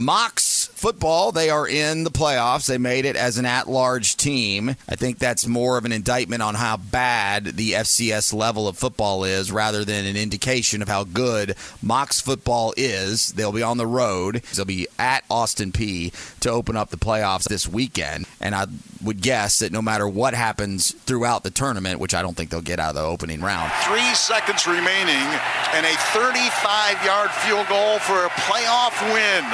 [0.00, 2.66] Mocs football, they are in the playoffs.
[2.66, 4.70] They made it as an at large team.
[4.88, 9.24] I think that's more of an indictment on how bad the FCS level of football
[9.24, 11.50] is rather than an indication of how good
[11.84, 13.32] Mocs football is.
[13.32, 14.42] They'll be on the road.
[14.54, 18.26] They'll be at Austin Peay to open up the playoffs this weekend.
[18.40, 18.68] And I
[19.04, 22.62] would guess that no matter what happens throughout the tournament, which I don't think they'll
[22.62, 25.28] get out of the opening round, Three seconds remaining
[25.74, 29.44] and a 35 yard field goal for a playoff win.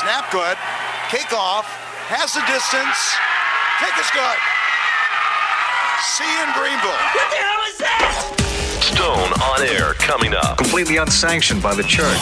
[0.00, 0.56] Snap good.
[1.12, 1.64] Kickoff.
[2.08, 2.98] Has the distance.
[3.76, 4.38] Kick is good.
[6.16, 6.96] See you in Greenville.
[7.12, 8.42] What the hell is that?
[8.80, 10.56] Stone on air coming up.
[10.56, 12.18] completely unsanctioned by the church.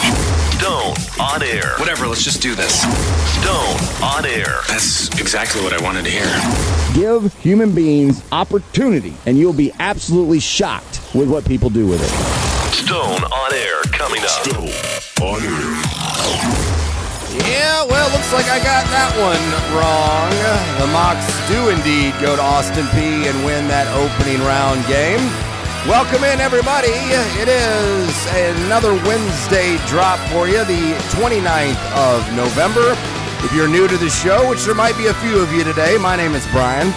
[0.59, 1.75] Stone on air.
[1.78, 2.83] Whatever, let's just do this.
[3.41, 4.61] Stone on air.
[4.66, 6.27] That's exactly what I wanted to hear.
[6.95, 12.11] Give human beings opportunity, and you'll be absolutely shocked with what people do with it.
[12.75, 14.28] Stone on air coming up.
[14.28, 14.70] Stone
[15.23, 16.80] on air.
[17.30, 19.39] Yeah, well, looks like I got that one
[19.70, 20.34] wrong.
[20.83, 25.23] The Mocs do indeed go to Austin Peay and win that opening round game.
[25.86, 26.91] Welcome in, everybody.
[27.39, 28.11] It is
[28.67, 32.98] another Wednesday drop for you, the 29th of November.
[33.47, 35.98] If you're new to the show, which there might be a few of you today,
[35.98, 36.91] my name is Brian.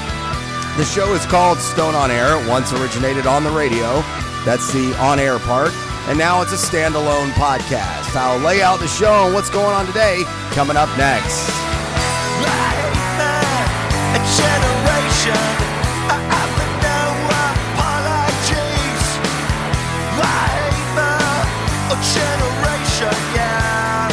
[0.81, 2.41] The show is called Stone on Air.
[2.49, 4.01] Once originated on the radio.
[4.49, 5.71] That's the on air part.
[6.07, 8.13] And now it's a standalone podcast.
[8.15, 11.49] I'll lay out the show and what's going on today coming up next.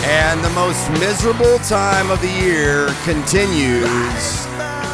[0.07, 4.47] And the most miserable time of the year continues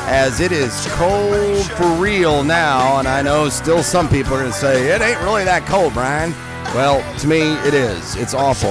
[0.09, 2.99] as it is cold for real now.
[2.99, 5.93] And I know still some people are going to say, it ain't really that cold,
[5.93, 6.33] Brian.
[6.77, 8.17] Well, to me, it is.
[8.17, 8.69] It's awful.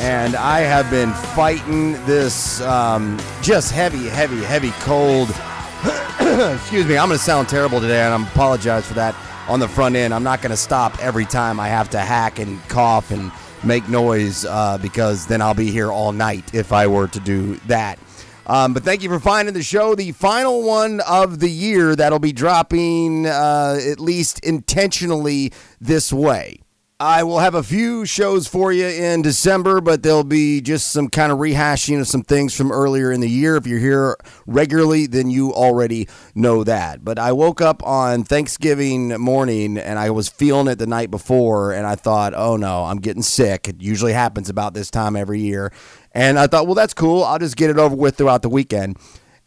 [0.00, 5.28] And I have been fighting this um, just heavy, heavy, heavy cold.
[6.54, 9.14] Excuse me, I'm going to sound terrible today, and I apologize for that
[9.46, 10.14] on the front end.
[10.14, 13.30] I'm not going to stop every time I have to hack and cough and
[13.62, 17.56] make noise uh, because then I'll be here all night if I were to do
[17.66, 17.98] that.
[18.46, 22.18] Um, but thank you for finding the show, the final one of the year that'll
[22.18, 26.63] be dropping uh, at least intentionally this way.
[27.04, 31.08] I will have a few shows for you in December, but there'll be just some
[31.08, 33.56] kind of rehashing of some things from earlier in the year.
[33.56, 34.16] If you're here
[34.46, 37.04] regularly, then you already know that.
[37.04, 41.72] But I woke up on Thanksgiving morning and I was feeling it the night before,
[41.72, 43.68] and I thought, oh no, I'm getting sick.
[43.68, 45.74] It usually happens about this time every year.
[46.12, 47.22] And I thought, well, that's cool.
[47.22, 48.96] I'll just get it over with throughout the weekend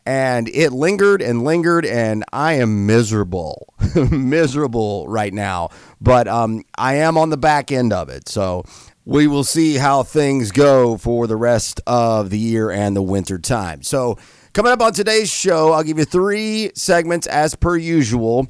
[0.07, 3.67] and it lingered and lingered and i am miserable
[4.11, 5.69] miserable right now.
[6.01, 8.27] But um, i am on the back end of it.
[8.29, 8.63] So
[9.05, 13.37] we will see how things go for the rest of the year and the winter
[13.37, 13.83] time.
[13.83, 14.17] So
[14.53, 18.47] coming up on today's show i'll give you three segments as per usual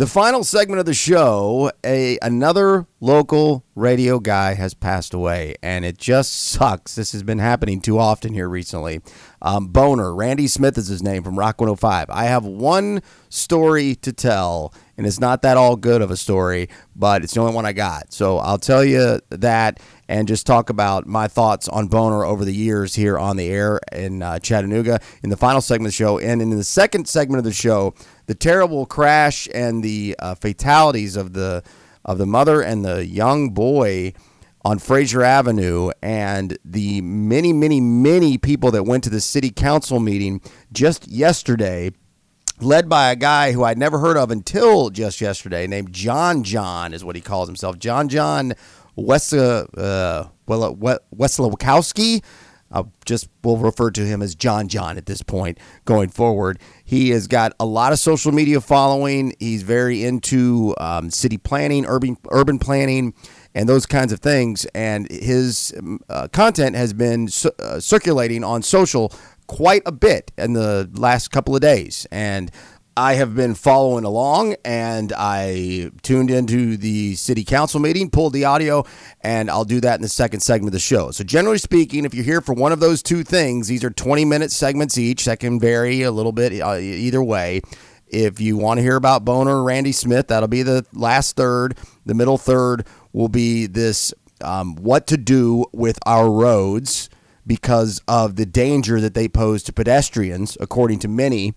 [0.00, 5.84] the final segment of the show, a another local radio guy has passed away, and
[5.84, 6.94] it just sucks.
[6.94, 9.02] This has been happening too often here recently.
[9.42, 12.06] Um, Boner, Randy Smith is his name from Rock 105.
[12.08, 16.68] I have one story to tell, and it's not that all good of a story,
[16.94, 18.12] but it's the only one I got.
[18.12, 19.80] So I'll tell you that
[20.10, 23.80] and just talk about my thoughts on Boner over the years here on the air
[23.92, 26.18] in uh, Chattanooga in the final segment of the show.
[26.18, 27.94] And in the second segment of the show,
[28.26, 31.62] the terrible crash and the uh, fatalities of the
[32.04, 34.12] of the mother and the young boy
[34.66, 39.98] on Frazier Avenue and the many, many, many people that went to the city council
[39.98, 41.90] meeting just yesterday,
[42.62, 46.92] led by a guy who I'd never heard of until just yesterday, named John John,
[46.92, 47.78] is what he calls himself.
[47.78, 48.54] John John
[48.96, 49.66] West, uh,
[50.46, 52.22] well, Weslowski.
[52.72, 56.60] I just will refer to him as John John at this point going forward.
[56.84, 59.34] He has got a lot of social media following.
[59.40, 63.14] He's very into um, city planning, urban urban planning,
[63.56, 64.66] and those kinds of things.
[64.66, 65.74] And his
[66.08, 67.28] uh, content has been
[67.58, 69.12] uh, circulating on social
[69.50, 72.06] quite a bit in the last couple of days.
[72.12, 72.52] And
[72.96, 78.44] I have been following along and I tuned into the city council meeting, pulled the
[78.44, 78.84] audio,
[79.22, 81.10] and I'll do that in the second segment of the show.
[81.10, 84.24] So, generally speaking, if you're here for one of those two things, these are 20
[84.24, 87.60] minute segments each that can vary a little bit uh, either way.
[88.06, 91.76] If you want to hear about Boner or Randy Smith, that'll be the last third.
[92.06, 97.10] The middle third will be this um, what to do with our roads
[97.50, 101.52] because of the danger that they pose to pedestrians, according to many.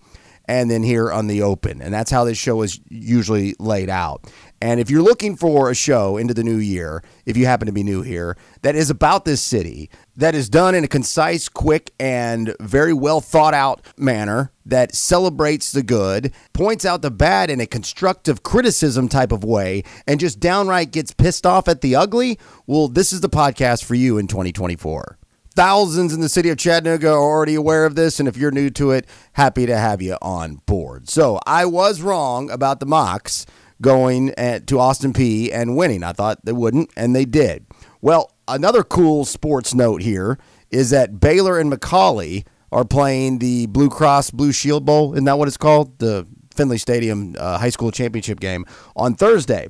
[0.46, 1.80] and then here on the open.
[1.80, 4.30] And that's how this show is usually laid out.
[4.60, 7.72] And if you're looking for a show into the new year, if you happen to
[7.72, 11.92] be new here, that is about this city, that is done in a concise, quick,
[11.98, 17.60] and very well thought out manner, that celebrates the good, points out the bad in
[17.60, 22.38] a constructive criticism type of way, and just downright gets pissed off at the ugly,
[22.66, 25.18] well, this is the podcast for you in 2024.
[25.56, 28.70] Thousands in the city of Chattanooga are already aware of this, and if you're new
[28.70, 31.08] to it, happy to have you on board.
[31.08, 33.46] So I was wrong about the Mocs
[33.80, 36.02] going at, to Austin Peay and winning.
[36.02, 37.66] I thought they wouldn't, and they did.
[38.00, 40.38] Well, another cool sports note here
[40.70, 45.12] is that Baylor and McCallie are playing the Blue Cross Blue Shield Bowl.
[45.12, 46.00] Isn't that what it's called?
[46.00, 48.64] The Finley Stadium uh, high school championship game
[48.96, 49.68] on Thursday.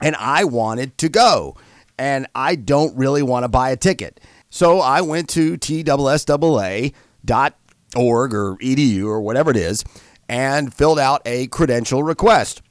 [0.00, 1.56] And I wanted to go,
[1.98, 4.20] and I don't really want to buy a ticket.
[4.50, 6.94] So I went to TSSAA.org
[8.34, 9.84] or edu or whatever it is
[10.28, 12.62] and filled out a credential request.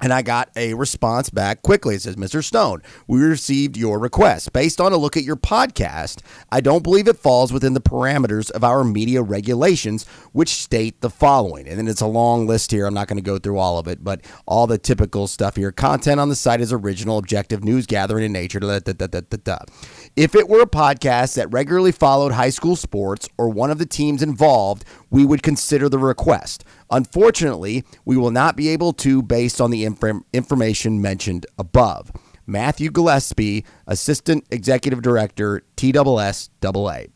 [0.00, 1.94] And I got a response back quickly.
[1.94, 2.44] It says, Mr.
[2.44, 4.52] Stone, we received your request.
[4.52, 6.20] Based on a look at your podcast,
[6.52, 11.08] I don't believe it falls within the parameters of our media regulations, which state the
[11.08, 11.66] following.
[11.66, 12.86] And then it's a long list here.
[12.86, 15.72] I'm not going to go through all of it, but all the typical stuff here.
[15.72, 18.60] Content on the site is original, objective, news gathering in nature.
[18.60, 19.58] Da, da, da.
[20.14, 23.86] If it were a podcast that regularly followed high school sports or one of the
[23.86, 26.64] teams involved, we would consider the request.
[26.90, 32.12] Unfortunately, we will not be able to based on the inf- information mentioned above.
[32.46, 37.10] Matthew Gillespie, Assistant Executive Director, TSSAA.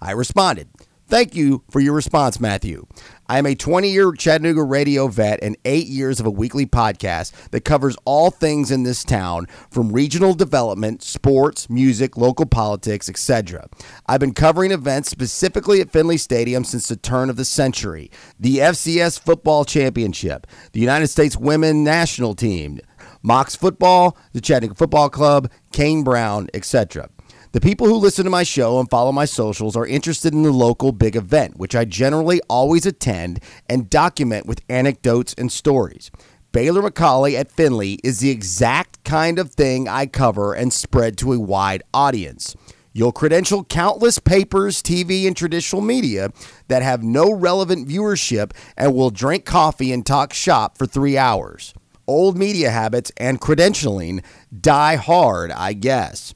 [0.00, 0.68] I responded,
[1.06, 2.86] Thank you for your response, Matthew.
[3.28, 7.50] I am a 20 year Chattanooga radio vet and eight years of a weekly podcast
[7.50, 13.68] that covers all things in this town from regional development, sports, music, local politics, etc.
[14.06, 18.10] I've been covering events specifically at Finley Stadium since the turn of the century
[18.40, 22.80] the FCS Football Championship, the United States Women National Team,
[23.22, 27.08] Mocs Football, the Chattanooga Football Club, Kane Brown, etc.
[27.54, 30.50] The people who listen to my show and follow my socials are interested in the
[30.50, 36.10] local big event, which I generally always attend and document with anecdotes and stories.
[36.50, 41.32] Baylor McCallie at Finley is the exact kind of thing I cover and spread to
[41.32, 42.56] a wide audience.
[42.92, 46.30] You'll credential countless papers, TV, and traditional media
[46.66, 51.72] that have no relevant viewership and will drink coffee and talk shop for three hours.
[52.08, 54.24] Old media habits and credentialing
[54.60, 56.34] die hard, I guess.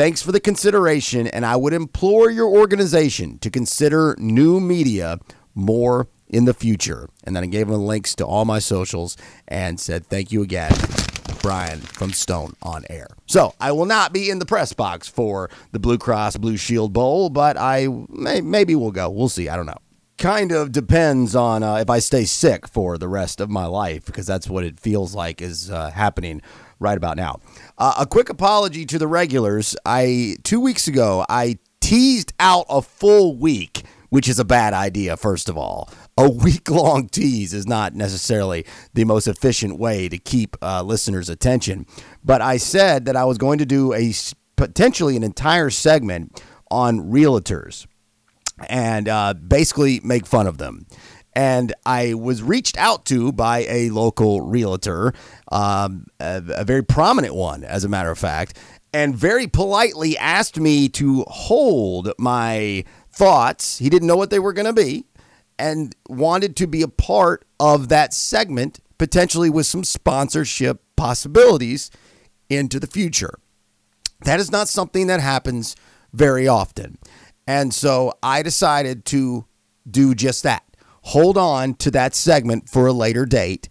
[0.00, 5.18] Thanks for the consideration, and I would implore your organization to consider new media
[5.54, 7.10] more in the future.
[7.24, 10.72] And then I gave them links to all my socials and said, Thank you again,
[11.42, 13.08] Brian from Stone on Air.
[13.26, 16.94] So I will not be in the press box for the Blue Cross Blue Shield
[16.94, 19.10] Bowl, but I may, maybe we'll go.
[19.10, 19.50] We'll see.
[19.50, 19.82] I don't know.
[20.16, 24.06] Kind of depends on uh, if I stay sick for the rest of my life,
[24.06, 26.40] because that's what it feels like is uh, happening
[26.80, 27.38] right about now.
[27.78, 29.76] Uh, a quick apology to the regulars.
[29.86, 35.16] I two weeks ago I teased out a full week, which is a bad idea.
[35.16, 40.18] First of all, a week long tease is not necessarily the most efficient way to
[40.18, 41.86] keep uh, listeners' attention.
[42.24, 44.12] But I said that I was going to do a
[44.56, 47.86] potentially an entire segment on realtors
[48.68, 50.86] and uh, basically make fun of them
[51.34, 55.12] and I was reached out to by a local realtor,
[55.52, 58.58] um, a, a very prominent one, as a matter of fact,
[58.92, 63.78] and very politely asked me to hold my thoughts.
[63.78, 65.04] He didn't know what they were going to be
[65.58, 71.90] and wanted to be a part of that segment, potentially with some sponsorship possibilities
[72.48, 73.38] into the future.
[74.24, 75.76] That is not something that happens
[76.12, 76.98] very often.
[77.46, 79.46] And so I decided to
[79.88, 80.64] do just that
[81.02, 83.68] hold on to that segment for a later date.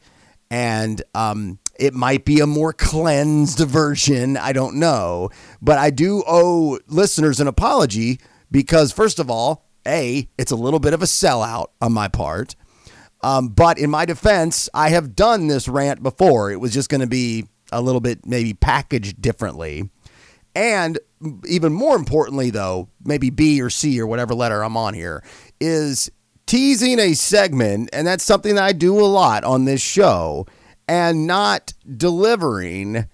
[0.52, 4.36] And um, it might be a more cleansed version.
[4.36, 5.30] I don't know.
[5.62, 8.20] But I do owe listeners an apology
[8.52, 12.56] because, first of all, A, it's a little bit of a sellout on my part.
[13.22, 16.52] Um, but in my defense, I have done this rant before.
[16.52, 19.90] It was just going to be a little bit maybe packaged differently.
[20.56, 21.00] And
[21.46, 25.24] even more importantly, though, maybe B or C or whatever letter I'm on here,
[25.60, 26.10] is
[26.50, 30.48] teasing a segment, and that's something that I do a lot on this show,
[30.88, 33.06] and not delivering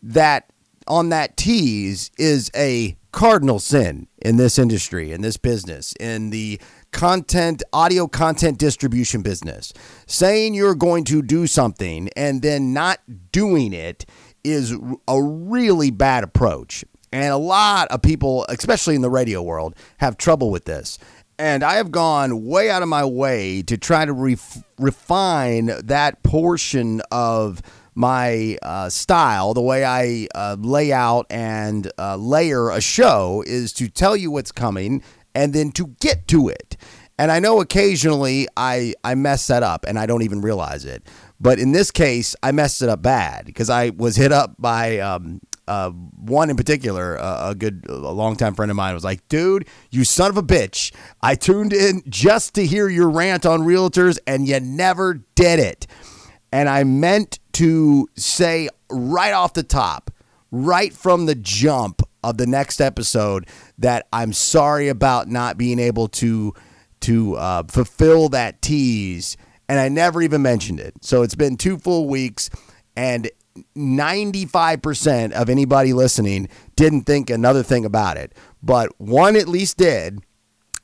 [0.00, 0.48] that
[0.86, 6.60] on that tease is a cardinal sin in this industry, in this business, in the
[6.92, 9.72] content, audio content distribution business.
[10.06, 13.00] Saying you're going to do something and then not
[13.32, 14.06] doing it
[14.44, 14.72] is
[15.08, 16.84] a really bad approach.
[17.12, 20.98] And a lot of people, especially in the radio world, have trouble with this.
[21.38, 26.22] And I have gone way out of my way to try to ref- refine that
[26.22, 27.60] portion of
[27.94, 33.72] my uh, style, the way I uh, lay out and uh, layer a show, is
[33.74, 35.02] to tell you what's coming
[35.34, 36.76] and then to get to it.
[37.18, 41.04] And I know occasionally I, I mess that up and I don't even realize it.
[41.40, 44.98] But in this case, I messed it up bad because I was hit up by
[44.98, 49.26] um, uh, one in particular, uh, a good, a longtime friend of mine was like,
[49.28, 50.92] dude, you son of a bitch.
[51.22, 55.86] I tuned in just to hear your rant on realtors and you never did it.
[56.52, 60.10] And I meant to say right off the top,
[60.50, 66.08] right from the jump of the next episode, that I'm sorry about not being able
[66.08, 66.54] to
[67.00, 69.36] to uh, fulfill that tease,
[69.68, 70.94] and I never even mentioned it.
[71.02, 72.48] So it's been two full weeks,
[72.96, 73.30] and
[73.76, 80.20] 95% of anybody listening didn't think another thing about it, but one at least did.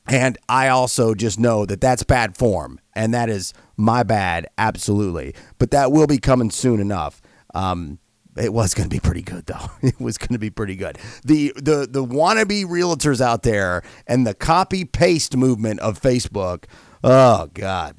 [0.06, 5.34] And I also just know that that's bad form, and that is my bad, absolutely.
[5.58, 7.20] But that will be coming soon enough.
[7.54, 7.98] Um,
[8.36, 9.70] it was going to be pretty good, though.
[9.82, 10.98] It was going to be pretty good.
[11.24, 16.64] The the the wannabe realtors out there and the copy paste movement of Facebook.
[17.02, 17.96] Oh God.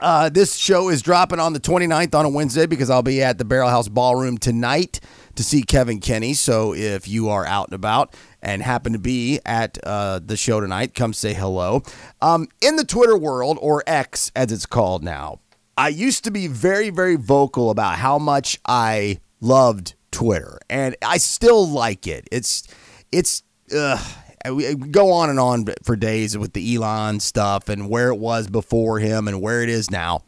[0.00, 3.38] Uh, this show is dropping on the 29th on a Wednesday because I'll be at
[3.38, 5.00] the Barrel House Ballroom tonight
[5.36, 6.34] to see Kevin Kinney.
[6.34, 10.60] So if you are out and about and happen to be at uh, the show
[10.60, 11.82] tonight, come say hello.
[12.20, 15.40] Um, in the Twitter world, or X as it's called now,
[15.76, 21.18] I used to be very, very vocal about how much I loved Twitter, and I
[21.18, 22.26] still like it.
[22.32, 22.66] It's,
[23.12, 23.42] it's,
[23.74, 24.02] uh,
[24.50, 28.48] we go on and on for days with the Elon stuff and where it was
[28.48, 30.22] before him and where it is now.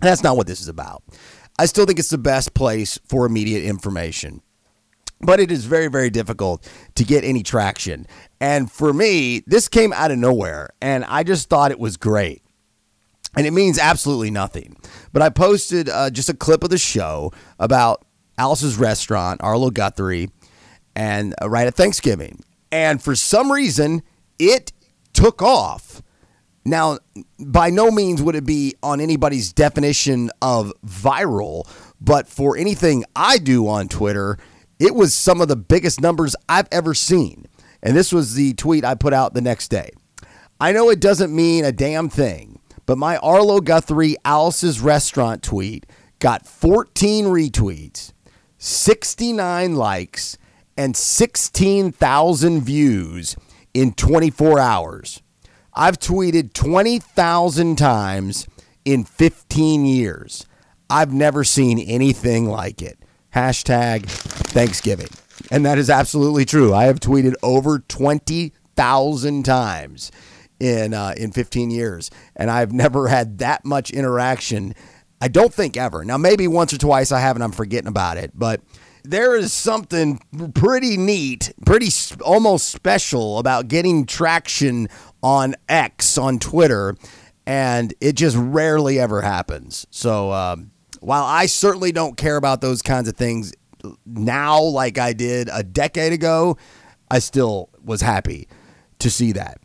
[0.00, 1.02] That's not what this is about.
[1.58, 4.42] I still think it's the best place for immediate information.
[5.20, 8.06] But it is very, very difficult to get any traction.
[8.40, 12.42] And for me, this came out of nowhere, and I just thought it was great.
[13.36, 14.76] And it means absolutely nothing.
[15.12, 18.04] But I posted uh, just a clip of the show about
[18.38, 20.30] Alice's restaurant, Arlo Guthrie,
[20.96, 22.42] and uh, right at Thanksgiving.
[22.72, 24.02] And for some reason,
[24.38, 24.72] it
[25.12, 26.02] took off.
[26.64, 26.98] Now,
[27.38, 31.68] by no means would it be on anybody's definition of viral,
[32.00, 34.38] but for anything I do on Twitter,
[34.78, 37.46] it was some of the biggest numbers I've ever seen.
[37.82, 39.90] And this was the tweet I put out the next day.
[40.60, 45.86] I know it doesn't mean a damn thing, but my Arlo Guthrie Alice's restaurant tweet
[46.18, 48.12] got 14 retweets,
[48.58, 50.36] 69 likes,
[50.80, 53.36] and 16,000 views
[53.74, 55.20] in 24 hours.
[55.74, 58.48] I've tweeted 20,000 times
[58.86, 60.46] in 15 years.
[60.88, 62.98] I've never seen anything like it.
[63.34, 65.10] Hashtag Thanksgiving.
[65.50, 66.72] And that is absolutely true.
[66.72, 70.10] I have tweeted over 20,000 times
[70.58, 74.74] in, uh, in 15 years, and I've never had that much interaction.
[75.20, 76.06] I don't think ever.
[76.06, 78.62] Now, maybe once or twice I have and I'm forgetting about it, but
[79.04, 80.20] there is something
[80.54, 81.88] pretty neat, pretty
[82.24, 84.88] almost special about getting traction
[85.22, 86.96] on X on Twitter,
[87.46, 89.86] and it just rarely ever happens.
[89.90, 93.52] So um, while I certainly don't care about those kinds of things
[94.06, 96.56] now, like I did a decade ago,
[97.10, 98.48] I still was happy
[98.98, 99.60] to see that.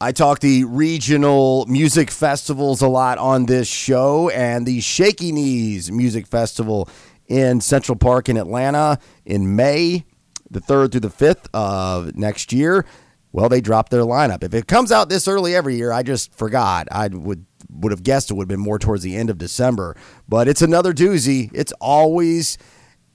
[0.00, 5.90] I talk the regional music festivals a lot on this show, and the Shaky Knees
[5.90, 6.88] Music Festival
[7.28, 10.04] in Central Park in Atlanta in May,
[10.50, 12.84] the 3rd through the 5th of next year.
[13.32, 14.44] Well, they dropped their lineup.
[14.44, 16.86] If it comes out this early every year, I just forgot.
[16.92, 19.96] I would would have guessed it would have been more towards the end of December,
[20.28, 21.50] but it's another doozy.
[21.52, 22.56] It's always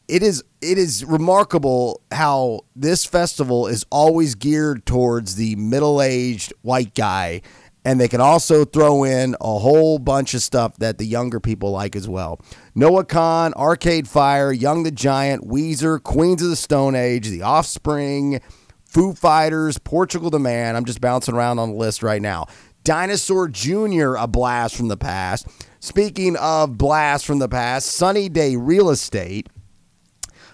[0.09, 6.93] it is it is remarkable how this festival is always geared towards the middle-aged white
[6.95, 7.41] guy
[7.86, 11.71] and they can also throw in a whole bunch of stuff that the younger people
[11.71, 12.39] like as well.
[12.75, 18.41] Noah Kahan, Arcade Fire, Young the Giant, Weezer, Queens of the Stone Age, The Offspring,
[18.83, 20.75] Foo Fighters, Portugal the Man.
[20.75, 22.48] I'm just bouncing around on the list right now.
[22.83, 25.48] Dinosaur Jr., a blast from the past.
[25.79, 29.48] Speaking of blast from the past, Sunny Day Real Estate,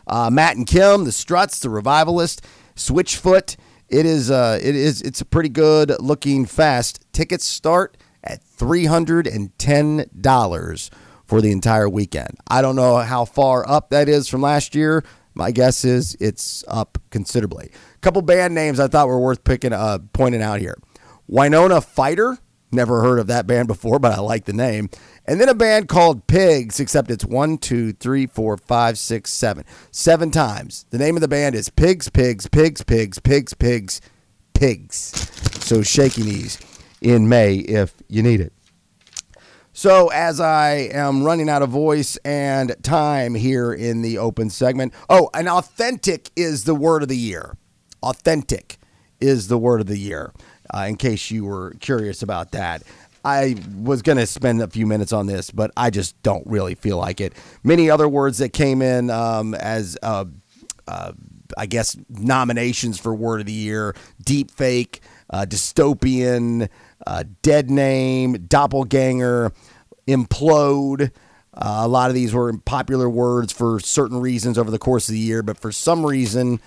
[0.08, 3.56] uh, Matt and Kim, The Struts, The Revivalist, Switchfoot,
[3.90, 7.06] it is uh, it is it's a pretty good looking fast.
[7.14, 10.90] Tickets start at three hundred and ten dollars
[11.26, 12.38] for the entire weekend.
[12.48, 15.04] I don't know how far up that is from last year.
[15.34, 17.72] My guess is it's up considerably.
[17.96, 20.78] A couple band names I thought were worth picking uh, pointing out here.
[21.28, 22.38] Winona Fighter,
[22.72, 24.90] never heard of that band before, but I like the name.
[25.28, 29.66] And then a band called Pigs, except it's one, two, three, four, five, six, seven.
[29.92, 30.86] Seven times.
[30.92, 34.02] The name of the band is Pigs, Pigs, Pigs, Pigs, Pigs, Pigs,
[34.54, 35.30] Pigs.
[35.64, 36.60] So shaky knees
[37.02, 38.54] in May if you need it.
[39.78, 44.94] So, as I am running out of voice and time here in the open segment,
[45.10, 47.58] oh, and authentic is the word of the year.
[48.02, 48.78] Authentic
[49.20, 50.32] is the word of the year,
[50.74, 52.84] uh, in case you were curious about that.
[53.26, 56.76] I was going to spend a few minutes on this, but I just don't really
[56.76, 57.34] feel like it.
[57.64, 60.26] Many other words that came in um, as, uh,
[60.88, 61.14] uh,
[61.58, 65.02] I guess, nominations for word of the year deep fake,
[65.32, 66.70] uh, dystopian,
[67.08, 69.52] uh, dead name, doppelganger,
[70.08, 71.12] implode.
[71.52, 75.14] Uh, a lot of these were popular words for certain reasons over the course of
[75.14, 76.60] the year, but for some reason,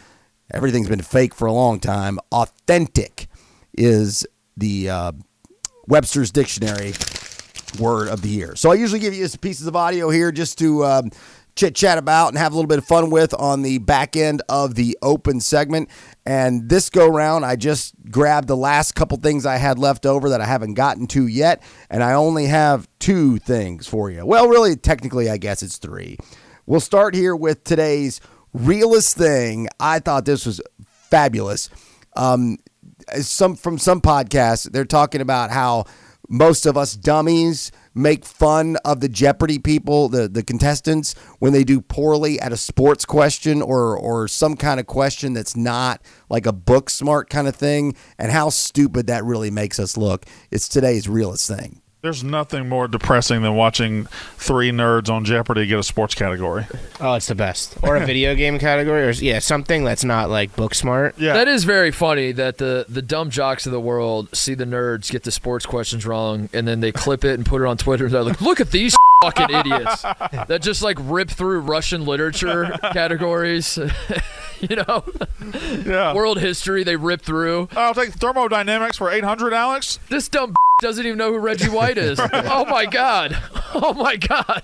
[0.53, 2.19] everything's been fake for a long time.
[2.33, 3.29] Authentic
[3.77, 5.13] is the uh,
[5.89, 6.93] Webster's Dictionary
[7.81, 8.55] word of the year.
[8.57, 11.11] So I usually give you some pieces of audio here just to um,
[11.57, 14.43] chit chat about and have a little bit of fun with on the back end
[14.49, 15.89] of the open segment.
[16.25, 20.31] And this go round, I just grabbed the last couple things I had left over
[20.31, 24.25] that I haven't gotten to yet, and I only have two things for you.
[24.25, 26.17] Well, really, technically, I guess it's three.
[26.67, 28.21] We'll start here with today's
[28.53, 29.69] realest thing.
[29.81, 30.61] I thought this was
[31.11, 31.71] fabulous.
[32.15, 32.59] Um,
[33.13, 35.85] Uh, some from some podcasts, they're talking about how
[36.29, 41.65] most of us dummies make fun of the Jeopardy people, the, the contestants, when they
[41.65, 46.47] do poorly at a sports question or or some kind of question that's not like
[46.47, 50.27] a book smart kind of thing, and how stupid that really makes us look.
[50.51, 51.81] It's today's realest thing.
[52.01, 56.65] There's nothing more depressing than watching three nerds on Jeopardy get a sports category.
[57.01, 57.77] Oh, it's the best.
[57.83, 61.19] Or a video game category, or yeah, something that's not like book smart.
[61.19, 61.33] Yeah.
[61.33, 65.11] That is very funny that the the dumb jocks of the world see the nerds
[65.11, 68.05] get the sports questions wrong, and then they clip it and put it on Twitter.
[68.05, 72.79] And they're like, "Look at these fucking idiots that just like rip through Russian literature
[72.93, 73.79] categories."
[74.61, 75.05] you know,
[75.85, 76.15] yeah.
[76.15, 77.69] world history they rip through.
[77.77, 79.99] Oh, I'll take thermodynamics for 800, Alex.
[80.09, 82.21] This dumb doesn't even know who Reggie White is.
[82.21, 83.37] Oh my god!
[83.75, 84.63] Oh my god!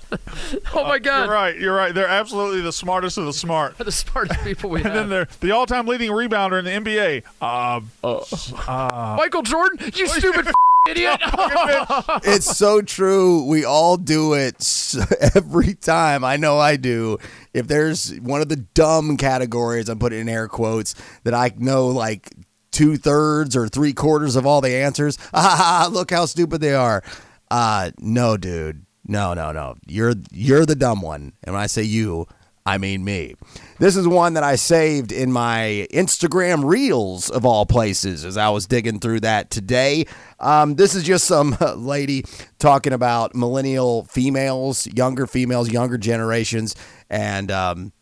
[0.73, 1.25] Oh my uh, god!
[1.25, 1.59] You're right.
[1.59, 1.95] You're right.
[1.95, 3.77] They're absolutely the smartest of the smart.
[3.79, 7.23] the smartest people we And then they're the all-time leading rebounder in the NBA.
[7.41, 10.47] Uh, uh, uh, Michael Jordan, you stupid
[10.89, 11.21] idiot!
[12.25, 13.45] it's so true.
[13.45, 14.95] We all do it
[15.35, 16.25] every time.
[16.25, 17.19] I know I do.
[17.53, 21.89] If there's one of the dumb categories, I'm putting in air quotes, that I know
[21.89, 22.31] like
[22.71, 25.19] two thirds or three quarters of all the answers.
[25.33, 27.03] Ah, look how stupid they are.
[27.51, 28.85] Uh, no, dude.
[29.07, 29.77] No, no, no.
[29.87, 31.35] You're you're the dumb one.
[31.43, 32.27] And when I say you,
[32.67, 33.35] I mean me.
[33.79, 38.49] This is one that I saved in my Instagram Reels of all places as I
[38.49, 40.07] was digging through that today.
[40.41, 42.25] Um, this is just some lady
[42.59, 46.75] talking about millennial females, younger females, younger generations,
[47.11, 47.93] and um,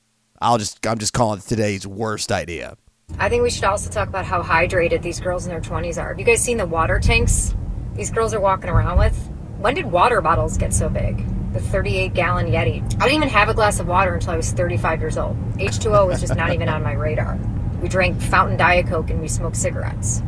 [0.40, 2.76] I'll just I'm just calling it today's worst idea.
[3.18, 6.10] I think we should also talk about how hydrated these girls in their 20s are.
[6.10, 7.52] Have you guys seen the water tanks
[7.94, 9.16] these girls are walking around with?
[9.58, 11.26] When did water bottles get so big?
[11.52, 12.82] The 38 gallon Yeti.
[12.94, 15.36] I didn't even have a glass of water until I was 35 years old.
[15.58, 17.38] H2O was just not even on my radar.
[17.82, 20.20] We drank fountain Diet Coke and we smoked cigarettes,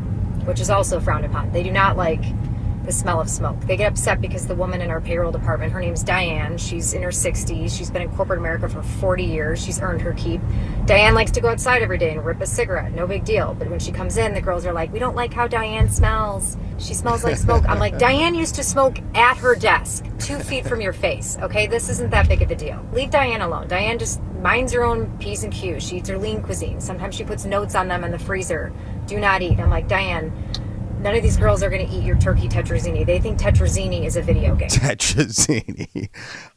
[0.44, 1.50] which is also frowned upon.
[1.52, 2.22] They do not like
[2.85, 3.61] the smell of smoke.
[3.62, 6.59] They get upset because the woman in our payroll department, her name's Diane.
[6.59, 7.77] She's in her 60s.
[7.77, 9.64] She's been in corporate America for 40 years.
[9.64, 10.40] She's earned her keep.
[10.87, 12.92] Diane likes to go outside every day and rip a cigarette.
[12.92, 13.55] No big deal.
[13.55, 16.57] But when she comes in, the girls are like, we don't like how Diane smells.
[16.79, 17.64] She smells like smoke.
[17.68, 21.38] I'm like, Diane used to smoke at her desk, two feet from your face.
[21.40, 22.85] Okay, this isn't that big of a deal.
[22.92, 23.68] Leave Diane alone.
[23.68, 25.83] Diane just minds her own P's and Q's.
[25.83, 26.81] She eats her lean cuisine.
[26.81, 28.73] Sometimes she puts notes on them in the freezer.
[29.07, 29.59] Do not eat.
[29.59, 30.33] I'm like, Diane,
[31.05, 33.05] none of these girls are going to eat your turkey tetrazzini.
[33.05, 34.69] They think tetrazzini is a video game.
[34.71, 36.09] Tetrazzini.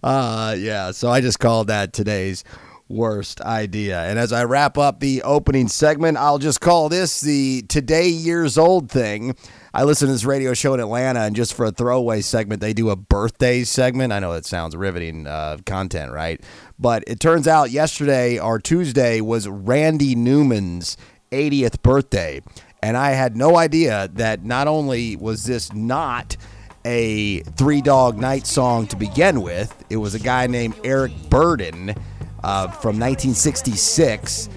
[0.02, 2.46] Uh, yeah, so I just called that today's
[2.88, 4.02] worst idea.
[4.04, 8.58] And as I wrap up the opening segment, I'll just call this the today years
[8.58, 9.36] old thing.
[9.74, 12.72] I listen to this radio show in Atlanta, and just for a throwaway segment, they
[12.72, 14.14] do a birthday segment.
[14.14, 16.42] I know it sounds riveting uh, content, right?
[16.80, 20.96] But it turns out yesterday or Tuesday was Randy Newman's
[21.32, 22.42] 80th birthday.
[22.82, 26.38] And I had no idea that not only was this not
[26.86, 31.98] a Three Dog Night song to begin with, it was a guy named Eric Burdon
[32.44, 34.50] uh, from 1966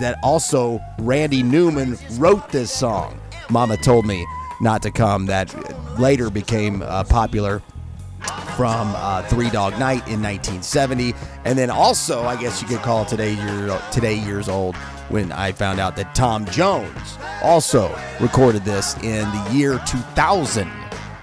[0.00, 3.20] that also Randy Newman wrote this song.
[3.50, 4.26] Mama told me
[4.60, 5.54] not to come, that
[5.98, 7.62] later became uh, popular
[8.56, 11.14] from uh, Three Dog Night in 1970,
[11.44, 14.76] and then also I guess you could call today year today years old
[15.08, 20.70] when I found out that Tom Jones also recorded this in the year 2000,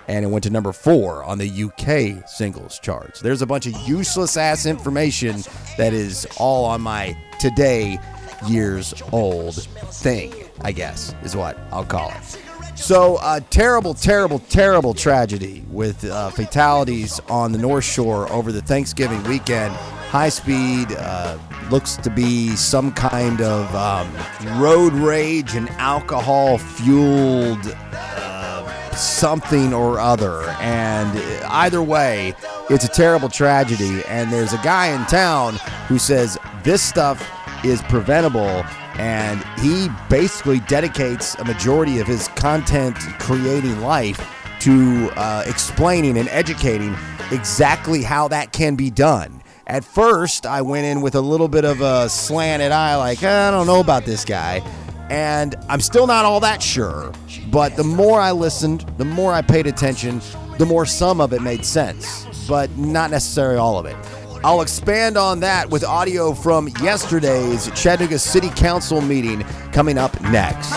[0.07, 3.21] and it went to number four on the UK singles charts.
[3.21, 5.43] There's a bunch of useless ass information
[5.77, 7.99] that is all on my today
[8.47, 10.33] years old thing.
[10.61, 12.50] I guess is what I'll call it.
[12.81, 18.63] So, uh, terrible, terrible, terrible tragedy with uh, fatalities on the North Shore over the
[18.63, 19.75] Thanksgiving weekend.
[20.09, 21.37] High speed uh,
[21.69, 24.11] looks to be some kind of um,
[24.59, 27.59] road rage and alcohol fueled
[27.93, 30.41] uh, something or other.
[30.59, 31.15] And
[31.51, 32.33] either way,
[32.71, 34.03] it's a terrible tragedy.
[34.07, 37.21] And there's a guy in town who says this stuff
[37.63, 38.63] is preventable
[38.95, 44.19] and he basically dedicates a majority of his content creating life
[44.59, 46.95] to uh, explaining and educating
[47.31, 49.41] exactly how that can be done.
[49.65, 53.49] At first, I went in with a little bit of a slanted eye, like, I
[53.51, 54.61] don't know about this guy.
[55.09, 57.11] And I'm still not all that sure.
[57.49, 60.21] But the more I listened, the more I paid attention,
[60.57, 63.95] the more some of it made sense, but not necessarily all of it.
[64.43, 70.71] I'll expand on that with audio from yesterday's Chattanooga City Council meeting coming up next.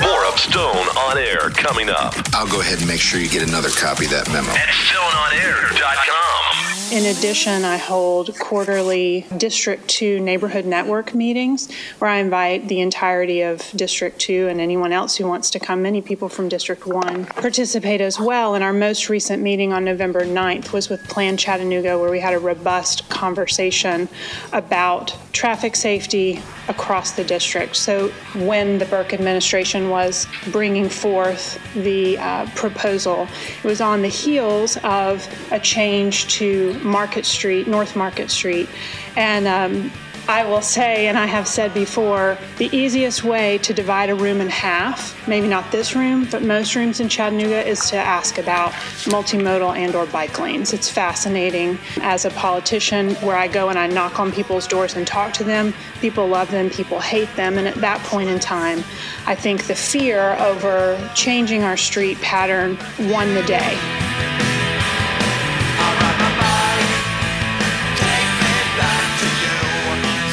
[0.00, 2.14] More of Stone on Air coming up.
[2.34, 4.50] I'll go ahead and make sure you get another copy of that memo.
[4.50, 6.47] At StoneOnAir.com.
[6.90, 13.42] In addition, I hold quarterly District 2 neighborhood network meetings where I invite the entirety
[13.42, 15.82] of District 2 and anyone else who wants to come.
[15.82, 18.54] Many people from District 1 participate as well.
[18.54, 22.32] And our most recent meeting on November 9th was with Plan Chattanooga, where we had
[22.32, 24.08] a robust conversation
[24.54, 27.76] about traffic safety across the district.
[27.76, 33.28] So when the Berke administration was bringing forth the uh, proposal,
[33.62, 38.68] it was on the heels of a change to Market Street, North Market Street.
[39.16, 39.90] And um,
[40.28, 44.42] I will say, and I have said before, the easiest way to divide a room
[44.42, 48.72] in half, maybe not this room, but most rooms in Chattanooga, is to ask about
[49.08, 50.74] multimodal and or bike lanes.
[50.74, 51.78] It's fascinating.
[52.02, 55.44] As a politician, where I go and I knock on people's doors and talk to
[55.44, 57.56] them, people love them, people hate them.
[57.56, 58.80] And at that point in time,
[59.24, 62.76] I think the fear over changing our street pattern
[63.10, 64.27] won the day.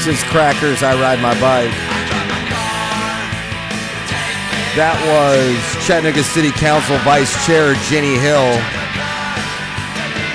[0.06, 1.74] This Crackers, I Ride My Bike.
[4.78, 8.54] That was Chattanooga City Council Vice Chair Jenny Hill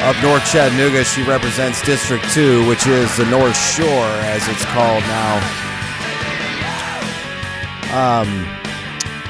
[0.02, 1.04] of North Chattanooga.
[1.04, 5.38] She represents District 2, which is the North Shore, as it's called now.
[7.94, 8.26] Um,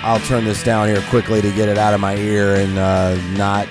[0.00, 3.14] I'll turn this down here quickly to get it out of my ear and uh,
[3.36, 3.68] not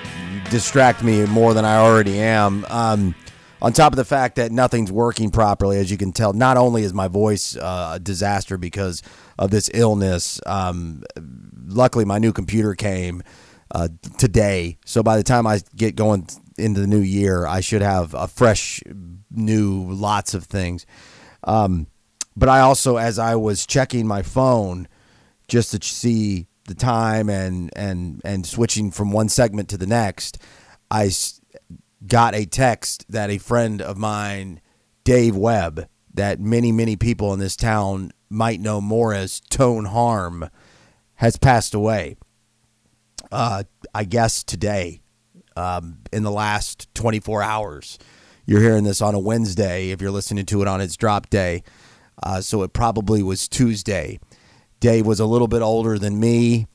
[0.52, 2.64] distract me more than I already am.
[2.70, 3.16] Um,
[3.62, 6.84] on top of the fact that nothing's working properly, as you can tell, not only
[6.84, 9.04] is my voice uh, a disaster because
[9.38, 11.04] of this illness, um,
[11.66, 13.22] luckily my new computer came
[13.72, 14.78] uh, today.
[14.86, 18.28] So by the time I get going into the new year, I should have a
[18.28, 18.82] fresh,
[19.30, 20.86] new, lots of things.
[21.44, 21.88] Um,
[22.36, 24.88] but I also, as I was checking my phone
[25.48, 30.38] just to see the time and and and switching from one segment to the next,
[30.92, 31.10] I
[32.06, 34.62] got a text that a friend of mine,
[35.04, 40.50] Dave Webb, that many, many people in this town might know more as Tone Harm,
[41.16, 42.16] has passed away.
[43.32, 45.02] Uh, I guess today,
[45.60, 48.00] um, in the last 24 hours.
[48.46, 51.64] You're hearing this on a Wednesday if you're listening to it on its drop day.
[52.24, 54.20] Uh, so it probably was Tuesday.
[54.80, 56.68] Dave was a little bit older than me.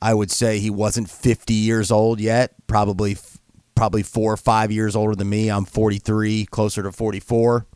[0.00, 3.16] I would say he wasn't 50 years old yet, probably
[3.82, 5.50] probably four or five years older than me.
[5.50, 7.66] I'm 43, closer to 44.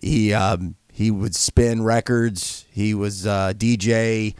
[0.00, 2.64] He um, he would spin records.
[2.70, 4.34] He was uh, DJ,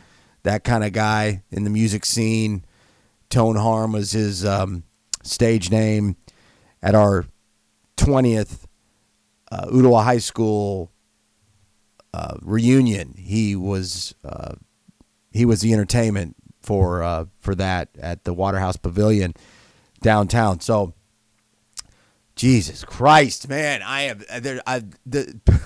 [0.45, 2.65] that kind of guy in the music scene.
[3.29, 4.85] Tone Harm was his um,
[5.23, 6.17] stage name.
[6.83, 7.27] At our
[7.99, 8.65] 20th
[9.51, 10.91] uh, High School
[12.15, 14.55] uh, reunion, he was uh,
[15.33, 19.35] he was the entertainment for uh, for that at the Waterhouse Pavilion
[20.03, 20.61] downtown.
[20.61, 20.95] So,
[22.37, 24.61] Jesus Christ, man, I have there.
[24.67, 25.41] I the.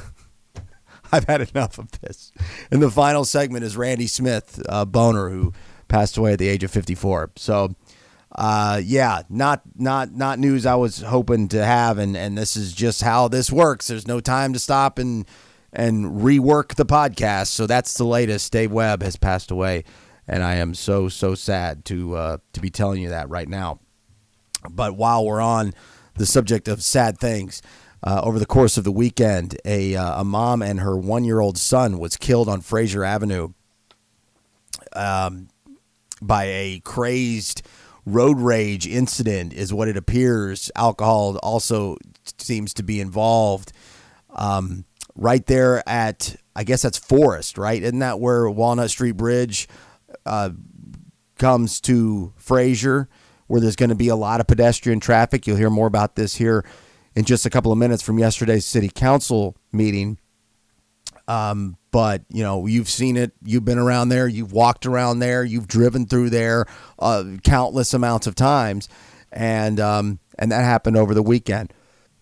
[1.12, 2.32] I've had enough of this.
[2.70, 5.52] And the final segment is Randy Smith, uh, Boner, who
[5.86, 7.30] passed away at the age of 54.
[7.36, 7.76] So,
[8.32, 12.72] uh, yeah, not not not news I was hoping to have, and and this is
[12.72, 13.86] just how this works.
[13.86, 15.26] There's no time to stop and
[15.72, 17.48] and rework the podcast.
[17.48, 18.52] So that's the latest.
[18.52, 19.84] Dave Webb has passed away,
[20.28, 23.80] and I am so so sad to uh, to be telling you that right now.
[24.70, 25.72] But while we're on
[26.14, 27.62] the subject of sad things,
[28.02, 31.40] uh, over the course of the weekend, a uh, a mom and her one year
[31.40, 33.52] old son was killed on Frazier Avenue
[34.92, 35.48] um,
[36.20, 37.62] by a crazed
[38.04, 40.70] road rage incident, is what it appears.
[40.76, 41.96] Alcohol also
[42.38, 43.72] seems to be involved.
[44.30, 44.84] Um,
[45.16, 47.82] right there at, I guess that's Forest, right?
[47.82, 49.68] Isn't that where Walnut Street Bridge
[50.24, 50.50] uh,
[51.38, 53.08] comes to Frazier,
[53.46, 55.46] where there's going to be a lot of pedestrian traffic?
[55.46, 56.64] You'll hear more about this here
[57.14, 60.18] in just a couple of minutes from yesterday's city council meeting.
[61.28, 63.32] Um, but you know, you've seen it.
[63.42, 64.28] You've been around there.
[64.28, 65.42] You've walked around there.
[65.42, 66.66] You've driven through there
[66.98, 68.88] uh, countless amounts of times,
[69.32, 71.72] and um, and that happened over the weekend.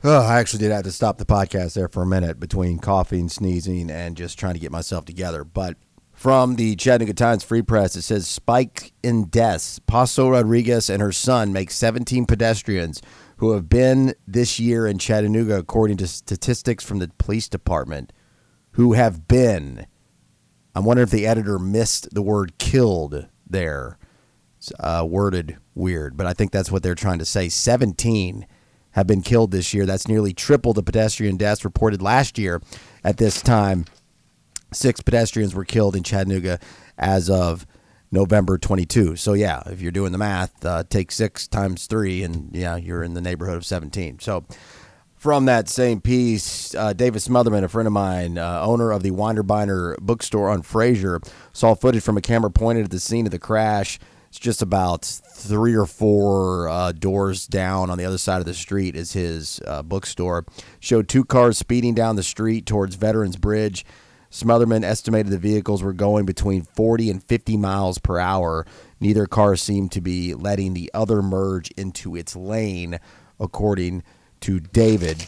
[0.02, 3.28] Oh, I actually did have to stop the podcast there for a minute between coughing,
[3.28, 5.44] sneezing, and just trying to get myself together.
[5.44, 5.76] But
[6.24, 9.78] from the Chattanooga Times Free Press, it says spike in deaths.
[9.80, 13.02] Paso Rodriguez and her son make 17 pedestrians
[13.36, 18.10] who have been this year in Chattanooga, according to statistics from the police department,
[18.70, 19.86] who have been.
[20.74, 23.98] I'm wondering if the editor missed the word killed there.
[24.56, 27.50] It's uh, worded weird, but I think that's what they're trying to say.
[27.50, 28.46] 17
[28.92, 29.84] have been killed this year.
[29.84, 32.62] That's nearly triple the pedestrian deaths reported last year
[33.04, 33.84] at this time.
[34.74, 36.58] Six pedestrians were killed in Chattanooga
[36.98, 37.66] as of
[38.10, 39.16] November 22.
[39.16, 43.02] So yeah, if you're doing the math, uh, take six times three, and yeah, you're
[43.02, 44.20] in the neighborhood of 17.
[44.20, 44.44] So
[45.16, 49.10] from that same piece, uh, David Smotherman, a friend of mine, uh, owner of the
[49.10, 51.20] Winder Binder bookstore on Frazier,
[51.52, 53.98] saw footage from a camera pointed at the scene of the crash.
[54.28, 58.52] It's just about three or four uh, doors down on the other side of the
[58.52, 60.44] street is his uh, bookstore.
[60.78, 63.84] Showed two cars speeding down the street towards Veterans Bridge.
[64.34, 68.66] Smotherman estimated the vehicles were going between 40 and 50 miles per hour.
[68.98, 72.98] Neither car seemed to be letting the other merge into its lane,
[73.38, 74.02] according
[74.40, 75.24] to David.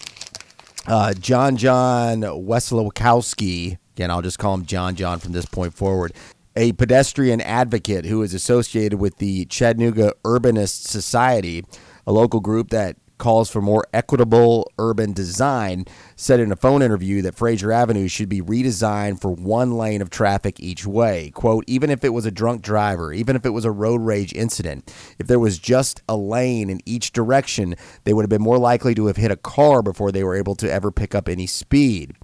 [0.89, 6.13] Uh, John John Weslowski, again, I'll just call him John John from this point forward,
[6.57, 11.65] a pedestrian advocate who is associated with the Chattanooga Urbanist Society,
[12.09, 15.85] a local group that calls for more equitable urban design,
[16.17, 20.11] said in a phone interview that Frazier Avenue should be redesigned for one lane of
[20.11, 21.31] traffic each way.
[21.31, 24.33] Quote, even if it was a drunk driver, even if it was a road rage
[24.33, 27.75] incident, if there was just a lane in each direction,
[28.05, 30.55] they would have been more likely to have hit a car before they were able
[30.57, 32.15] to ever pick up any speed.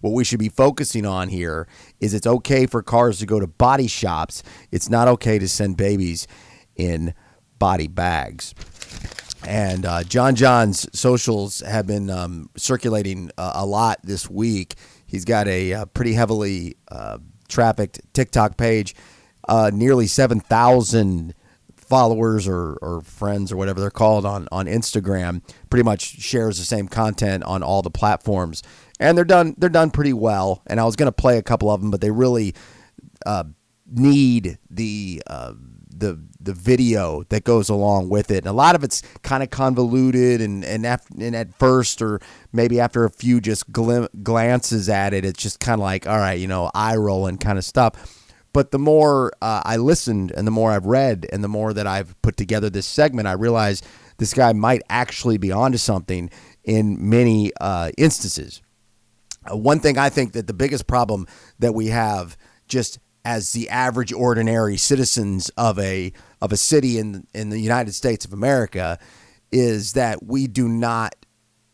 [0.00, 1.66] What we should be focusing on here
[1.98, 4.42] is it's okay for cars to go to body shops.
[4.70, 6.26] It's not okay to send babies
[6.76, 7.14] in
[7.58, 8.54] body bags.
[9.46, 14.74] And uh, John John's socials have been um, circulating uh, a lot this week.
[15.06, 18.94] He's got a uh, pretty heavily uh, trafficked TikTok page,
[19.48, 21.34] uh, nearly 7,000
[21.76, 25.42] followers or, or friends or whatever they're called on, on Instagram.
[25.68, 28.62] Pretty much shares the same content on all the platforms.
[28.98, 30.62] And they're done they're done pretty well.
[30.66, 32.54] And I was going to play a couple of them, but they really
[33.26, 33.44] uh,
[33.86, 35.22] need the
[35.96, 38.38] the the video that goes along with it.
[38.38, 42.20] And a lot of it's kind of convoluted, and and, and at first, or
[42.52, 46.18] maybe after a few just glim- glances at it, it's just kind of like, all
[46.18, 48.20] right, you know, eye rolling kind of stuff.
[48.52, 51.86] But the more uh, I listened, and the more I've read, and the more that
[51.86, 53.82] I've put together this segment, I realize
[54.18, 56.30] this guy might actually be onto something
[56.62, 58.62] in many uh, instances.
[59.44, 61.26] Uh, one thing I think that the biggest problem
[61.58, 62.36] that we have
[62.68, 67.94] just as the average ordinary citizens of a of a city in in the United
[67.94, 68.98] States of America
[69.50, 71.14] is that we do not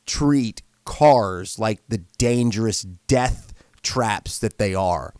[0.06, 5.14] treat cars like the dangerous death traps that they are.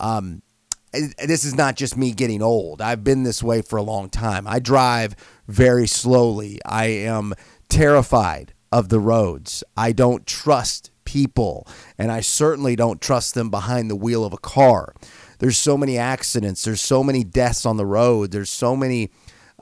[0.00, 0.42] Um,
[0.92, 2.80] this is not just me getting old.
[2.80, 4.46] I've been this way for a long time.
[4.46, 5.16] I drive
[5.48, 6.60] very slowly.
[6.64, 7.34] I am
[7.68, 9.64] terrified of the roads.
[9.76, 11.66] I don't trust people,
[11.98, 14.94] and I certainly don't trust them behind the wheel of a car
[15.44, 19.10] there's so many accidents, there's so many deaths on the road, there's so many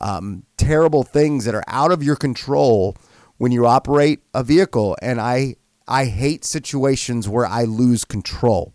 [0.01, 2.97] um, terrible things that are out of your control
[3.39, 4.97] when you operate a vehicle.
[5.03, 5.57] And I
[5.89, 8.73] I hate situations where I lose control.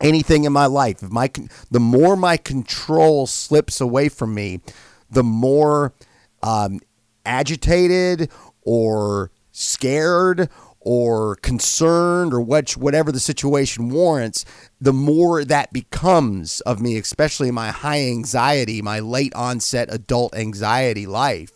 [0.00, 1.32] Anything in my life, if my
[1.72, 4.60] the more my control slips away from me,
[5.10, 5.94] the more
[6.44, 6.78] um,
[7.26, 8.30] agitated
[8.62, 10.48] or scared
[10.84, 14.44] or concerned or what, whatever the situation warrants,
[14.80, 21.06] the more that becomes of me, especially my high anxiety, my late onset adult anxiety
[21.06, 21.52] life.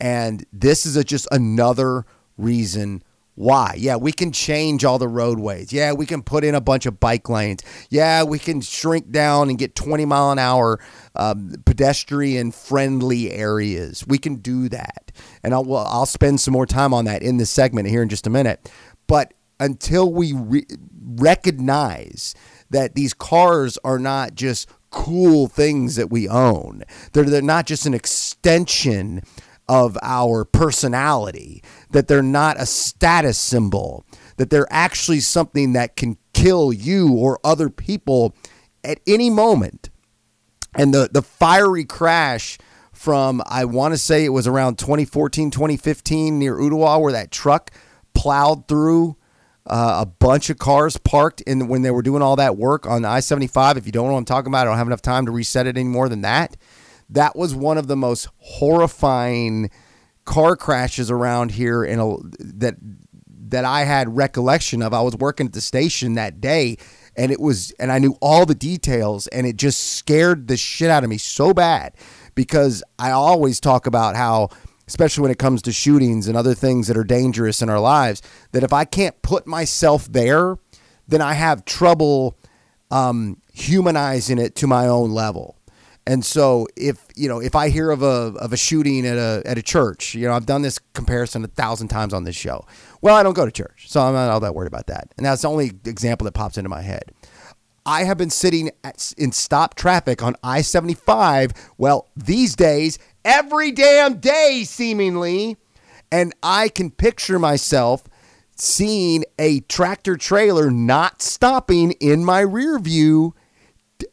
[0.00, 2.06] And this is a, just another
[2.38, 3.02] reason
[3.38, 3.76] why?
[3.78, 5.72] Yeah, we can change all the roadways.
[5.72, 7.62] Yeah, we can put in a bunch of bike lanes.
[7.88, 10.80] Yeah, we can shrink down and get 20 mile an hour
[11.14, 14.04] um, pedestrian friendly areas.
[14.04, 15.12] We can do that.
[15.44, 18.26] And I'll, I'll spend some more time on that in this segment here in just
[18.26, 18.72] a minute.
[19.06, 20.66] But until we re-
[21.00, 22.34] recognize
[22.70, 26.82] that these cars are not just cool things that we own.
[27.12, 29.22] They're, they're not just an extension
[29.68, 34.04] of our personality, that they're not a status symbol,
[34.36, 38.34] that they're actually something that can kill you or other people
[38.84, 39.90] at any moment.
[40.74, 42.58] And the, the fiery crash
[42.92, 47.70] from, I want to say it was around 2014, 2015 near Ooltewah, where that truck
[48.14, 49.16] plowed through
[49.66, 53.04] uh, a bunch of cars parked in when they were doing all that work on
[53.04, 53.76] I 75.
[53.76, 55.66] If you don't know what I'm talking about, I don't have enough time to reset
[55.66, 56.56] it any more than that.
[57.10, 59.70] That was one of the most horrifying
[60.24, 62.76] car crashes around here in a, that
[63.50, 64.92] that I had recollection of.
[64.92, 66.76] I was working at the station that day
[67.16, 70.90] and it was and I knew all the details and it just scared the shit
[70.90, 71.94] out of me so bad
[72.34, 74.50] because I always talk about how
[74.86, 78.22] especially when it comes to shootings and other things that are dangerous in our lives
[78.52, 80.56] that if I can't put myself there
[81.08, 82.38] then I have trouble
[82.90, 85.57] um, humanizing it to my own level.
[86.08, 89.42] And so if you know if I hear of a of a shooting at a
[89.44, 92.64] at a church, you know I've done this comparison a thousand times on this show.
[93.02, 95.12] Well, I don't go to church, so I'm not all that worried about that.
[95.18, 97.12] And that's the only example that pops into my head.
[97.84, 103.70] I have been sitting at, in stop traffic on I 75, well, these days, every
[103.70, 105.58] damn day, seemingly.
[106.10, 108.04] And I can picture myself
[108.56, 113.34] seeing a tractor trailer not stopping in my rear view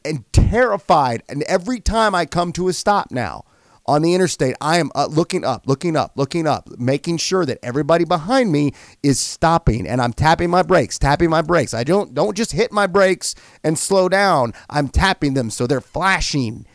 [0.03, 1.23] and terrified.
[1.29, 3.45] And every time I come to a stop now,
[3.87, 7.59] on the interstate, I am uh, looking up, looking up, looking up, making sure that
[7.61, 11.73] everybody behind me is stopping, and I'm tapping my brakes, tapping my brakes.
[11.73, 14.53] I don't don't just hit my brakes and slow down.
[14.69, 16.65] I'm tapping them so they're flashing.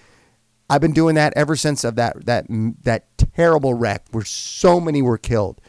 [0.68, 2.46] I've been doing that ever since of that that
[2.82, 5.60] that terrible wreck where so many were killed,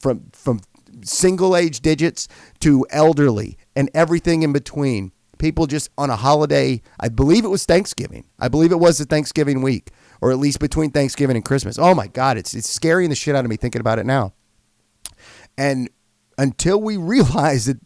[0.00, 0.60] from from
[1.04, 2.26] single age digits
[2.58, 5.12] to elderly and everything in between.
[5.38, 6.82] People just on a holiday.
[7.00, 8.24] I believe it was Thanksgiving.
[8.38, 11.78] I believe it was the Thanksgiving week or at least between Thanksgiving and Christmas.
[11.78, 14.32] Oh my God, it's it's scaring the shit out of me thinking about it now.
[15.56, 15.90] And
[16.36, 17.80] until we realize that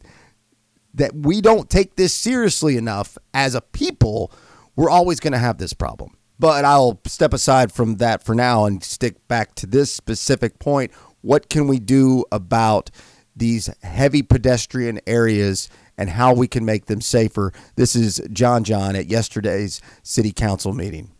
[0.94, 4.30] that we don't take this seriously enough as a people,
[4.76, 6.16] we're always going to have this problem.
[6.38, 10.92] But I'll step aside from that for now and stick back to this specific point.
[11.22, 12.90] What can we do about
[13.34, 17.52] these heavy pedestrian areas and how we can make them safer?
[17.76, 21.10] This is John John at yesterday's city council meeting.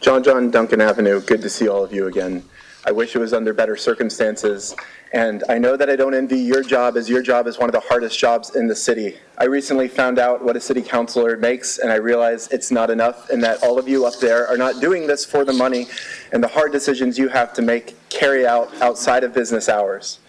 [0.00, 2.44] John John Duncan Avenue, good to see all of you again.
[2.86, 4.74] I wish it was under better circumstances.
[5.12, 7.72] And I know that I don't envy your job, as your job is one of
[7.72, 9.16] the hardest jobs in the city.
[9.38, 13.30] I recently found out what a city councilor makes, and I realize it's not enough,
[13.30, 15.86] and that all of you up there are not doing this for the money
[16.32, 20.20] and the hard decisions you have to make carry out outside of business hours.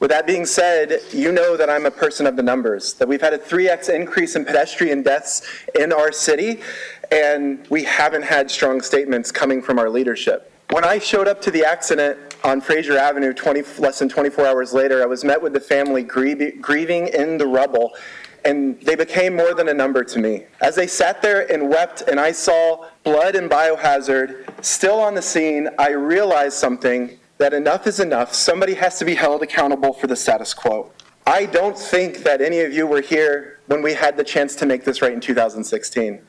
[0.00, 3.20] With that being said, you know that I'm a person of the numbers, that we've
[3.20, 5.42] had a 3x increase in pedestrian deaths
[5.78, 6.62] in our city,
[7.12, 10.50] and we haven't had strong statements coming from our leadership.
[10.70, 14.72] When I showed up to the accident on Frazier Avenue 20, less than 24 hours
[14.72, 17.92] later, I was met with the family grieving in the rubble,
[18.46, 20.44] and they became more than a number to me.
[20.62, 25.20] As they sat there and wept, and I saw blood and biohazard still on the
[25.20, 28.34] scene, I realized something that enough is enough.
[28.34, 30.92] Somebody has to be held accountable for the status quo.
[31.26, 34.66] I don't think that any of you were here when we had the chance to
[34.66, 36.20] make this right in 2016.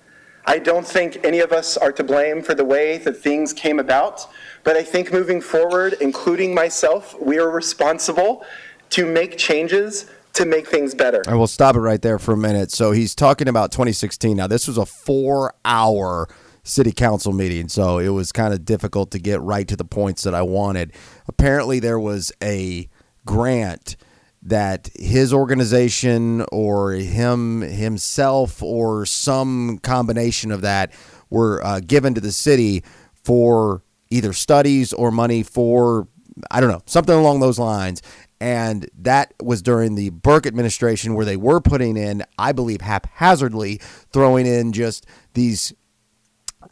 [0.45, 3.78] I don't think any of us are to blame for the way that things came
[3.78, 4.26] about,
[4.63, 8.43] but I think moving forward, including myself, we are responsible
[8.91, 11.21] to make changes to make things better.
[11.28, 12.71] And we'll stop it right there for a minute.
[12.71, 14.38] So he's talking about 2016.
[14.38, 16.30] Now, this was a four hour
[16.63, 20.24] city council meeting, so it was kind of difficult to get right to the points
[20.24, 20.93] that I wanted.
[21.28, 22.89] Apparently, there was a
[23.26, 23.95] grant
[24.43, 30.91] that his organization or him himself or some combination of that
[31.30, 32.84] were uh, given to the city
[33.24, 36.08] for either studies or money for
[36.50, 38.02] I don't know something along those lines.
[38.39, 43.80] And that was during the Berke administration where they were putting in, I believe, haphazardly
[44.12, 45.74] throwing in just these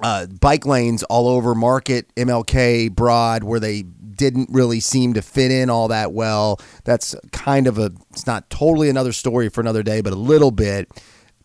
[0.02, 5.52] uh, bike lanes all over Market, MLK, Broad, where they didn't really seem to fit
[5.52, 6.60] in all that well.
[6.84, 10.52] That's kind of a, it's not totally another story for another day, but a little
[10.52, 10.90] bit.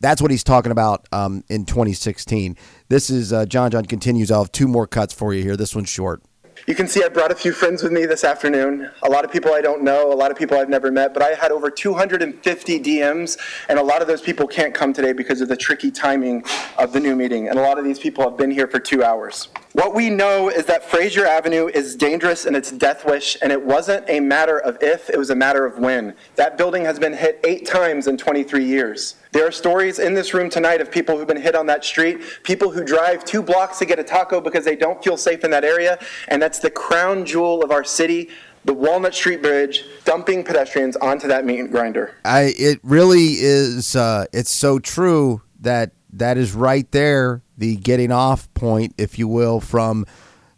[0.01, 2.57] That's what he's talking about um, in 2016.
[2.89, 4.31] This is uh, John John continues.
[4.31, 5.57] I'll have two more cuts for you here.
[5.57, 6.23] This one's short.
[6.67, 8.91] You can see I brought a few friends with me this afternoon.
[9.03, 11.23] A lot of people I don't know, a lot of people I've never met, but
[11.23, 13.39] I had over 250 DMs,
[13.69, 16.43] and a lot of those people can't come today because of the tricky timing
[16.79, 17.49] of the new meeting.
[17.49, 19.49] And a lot of these people have been here for two hours.
[19.73, 23.63] What we know is that Frazier Avenue is dangerous and it's death wish, and it
[23.63, 26.15] wasn't a matter of if, it was a matter of when.
[26.37, 29.17] That building has been hit eight times in 23 years.
[29.35, 32.21] There are stories in this room tonight of people who've been hit on that street,
[32.45, 35.51] people who drive two blocks to get a taco because they don't feel safe in
[35.51, 38.29] that area, and that's the crown jewel of our city.
[38.65, 42.15] The Walnut Street Bridge dumping pedestrians onto that meat grinder.
[42.25, 48.13] I it really is uh, it's so true that that is right there the getting
[48.13, 50.07] off point if you will from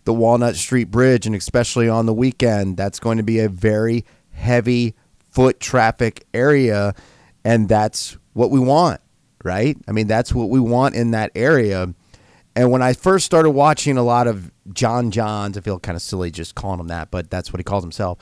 [0.05, 4.05] the Walnut Street Bridge and especially on the weekend that's going to be a very
[4.33, 4.95] heavy
[5.31, 6.95] foot traffic area
[7.43, 9.01] and that's what we want
[9.45, 9.77] right?
[9.87, 11.95] I mean that's what we want in that area.
[12.57, 16.03] And when I first started watching a lot of John Johns I feel kind of
[16.03, 18.19] silly just calling him that but that's what he calls himself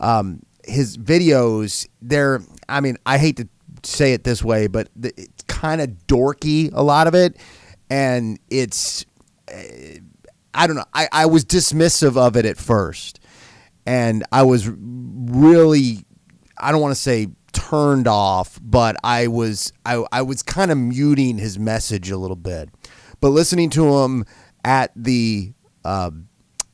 [0.00, 3.48] um, his videos they're I mean I hate to
[3.84, 7.36] say it this way, but it's kind of dorky a lot of it,
[7.90, 9.04] and it's
[9.52, 9.60] uh,
[10.54, 10.84] I don't know.
[10.94, 13.20] I, I was dismissive of it at first,
[13.86, 16.04] and I was really
[16.58, 20.78] I don't want to say turned off, but I was I, I was kind of
[20.78, 22.68] muting his message a little bit.
[23.20, 24.24] But listening to him
[24.64, 25.52] at the
[25.84, 26.10] uh,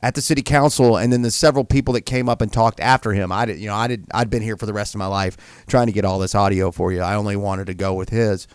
[0.01, 3.11] at the city council, and then the several people that came up and talked after
[3.11, 3.31] him.
[3.31, 4.05] I did, you know, I did.
[4.13, 6.71] I'd been here for the rest of my life trying to get all this audio
[6.71, 7.01] for you.
[7.01, 8.47] I only wanted to go with his.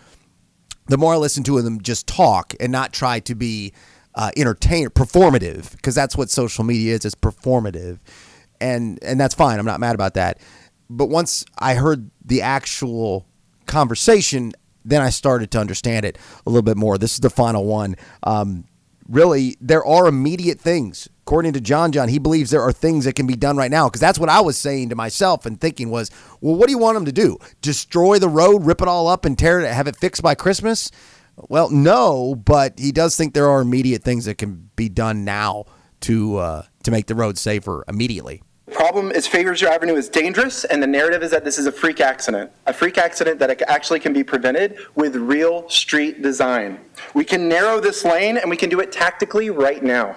[0.86, 3.72] The more I listened to them just talk and not try to be
[4.14, 7.04] uh, entertainer, performative, because that's what social media is.
[7.04, 7.98] It's performative,
[8.60, 9.58] and and that's fine.
[9.58, 10.40] I'm not mad about that.
[10.90, 13.26] But once I heard the actual
[13.66, 14.52] conversation,
[14.84, 16.98] then I started to understand it a little bit more.
[16.98, 17.96] This is the final one.
[18.22, 18.64] Um,
[19.08, 23.14] really, there are immediate things according to John John, he believes there are things that
[23.14, 23.88] can be done right now.
[23.88, 26.10] Because that's what I was saying to myself and thinking was,
[26.42, 27.38] well, what do you want them to do?
[27.62, 30.90] Destroy the road, rip it all up, and tear it, have it fixed by Christmas?
[31.36, 35.64] Well, no, but he does think there are immediate things that can be done now
[36.00, 38.42] to uh, to make the road safer immediately.
[38.66, 41.72] The problem is, Frazier Avenue is dangerous, and the narrative is that this is a
[41.72, 42.50] freak accident.
[42.66, 46.80] A freak accident that actually can be prevented with real street design.
[47.12, 50.16] We can narrow this lane, and we can do it tactically right now.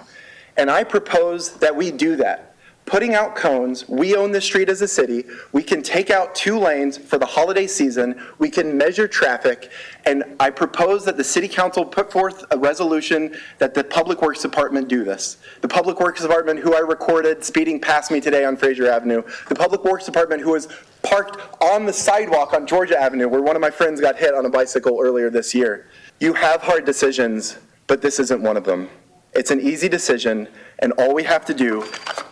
[0.56, 2.47] And I propose that we do that.
[2.88, 5.26] Putting out cones, we own the street as a city.
[5.52, 8.18] We can take out two lanes for the holiday season.
[8.38, 9.70] We can measure traffic.
[10.06, 14.40] And I propose that the city council put forth a resolution that the Public Works
[14.40, 15.36] Department do this.
[15.60, 19.54] The Public Works Department, who I recorded speeding past me today on Frazier Avenue, the
[19.54, 20.68] Public Works Department, who was
[21.02, 24.46] parked on the sidewalk on Georgia Avenue, where one of my friends got hit on
[24.46, 25.88] a bicycle earlier this year.
[26.20, 28.88] You have hard decisions, but this isn't one of them.
[29.34, 30.48] It's an easy decision,
[30.78, 31.84] and all we have to do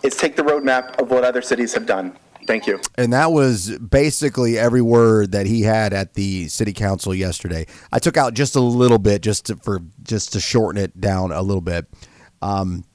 [0.03, 2.17] is take the roadmap of what other cities have done.
[2.47, 2.79] Thank you.
[2.95, 7.67] And that was basically every word that he had at the city council yesterday.
[7.91, 11.33] I took out just a little bit just to, for just to shorten it down
[11.33, 11.87] a little bit.
[12.41, 12.85] Um,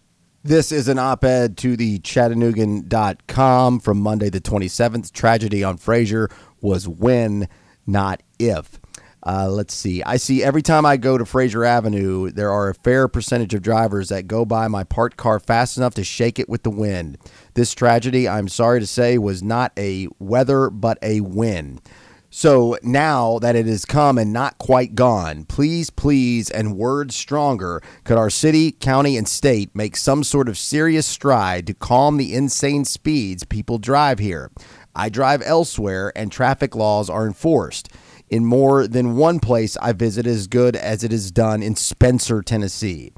[0.43, 5.13] this is an op-ed to the Chattanoogan.com from Monday the 27th.
[5.13, 6.29] Tragedy on Frazier
[6.61, 7.49] was when,
[7.87, 8.81] not if.
[9.25, 10.03] Uh, let's see.
[10.03, 13.63] I see every time I go to Frazier Avenue, there are a fair percentage of
[13.63, 17.19] drivers that go by my parked car fast enough to shake it with the wind.
[17.55, 21.81] This tragedy, I'm sorry to say, was not a weather but a win.
[22.35, 27.83] So now that it has come and not quite gone, please, please, and words stronger,
[28.05, 32.35] could our city, county, and state make some sort of serious stride to calm the
[32.35, 34.51] insane speeds people drive here?
[34.97, 37.91] I drive elsewhere and traffic laws are enforced
[38.33, 42.41] in more than one place I visit as good as it is done in Spencer,
[42.41, 43.13] Tennessee.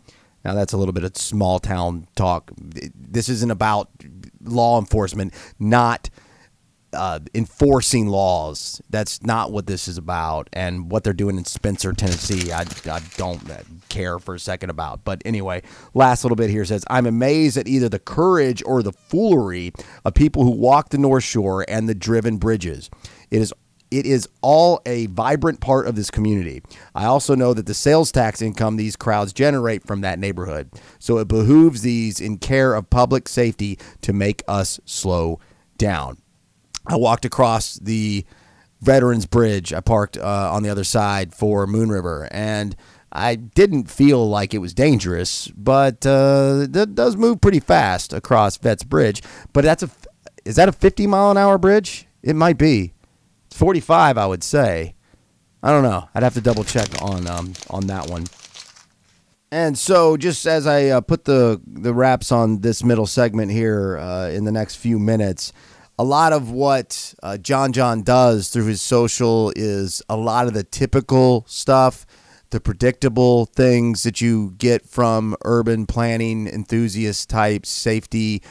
[0.44, 2.50] Now, that's a little bit of small town talk.
[2.56, 3.90] This isn't about
[4.42, 6.10] law enforcement, not
[6.92, 8.82] uh, enforcing laws.
[8.90, 10.50] That's not what this is about.
[10.52, 13.40] And what they're doing in Spencer, Tennessee, I, I don't
[13.88, 15.04] care for a second about.
[15.04, 15.62] But anyway,
[15.94, 19.72] last little bit here says I'm amazed at either the courage or the foolery
[20.04, 22.90] of people who walk the North Shore and the driven bridges.
[23.30, 23.54] It is
[23.90, 26.62] it is all a vibrant part of this community.
[26.94, 30.70] I also know that the sales tax income these crowds generate from that neighborhood.
[30.98, 35.40] So it behooves these in care of public safety to make us slow
[35.78, 36.18] down.
[36.86, 38.24] I walked across the
[38.80, 39.72] Veterans Bridge.
[39.72, 42.76] I parked uh, on the other side for Moon River and
[43.14, 48.56] I didn't feel like it was dangerous, but uh, that does move pretty fast across
[48.56, 49.22] Vets Bridge.
[49.52, 49.90] But that's a
[50.44, 52.06] is that a 50 mile an hour bridge?
[52.22, 52.93] It might be.
[53.54, 54.94] 45, I would say.
[55.62, 56.08] I don't know.
[56.14, 58.24] I'd have to double check on um, on that one.
[59.50, 63.96] And so, just as I uh, put the the wraps on this middle segment here
[63.98, 65.52] uh, in the next few minutes,
[65.98, 70.54] a lot of what uh, John John does through his social is a lot of
[70.54, 72.04] the typical stuff
[72.50, 78.42] the predictable things that you get from urban planning enthusiast types, safety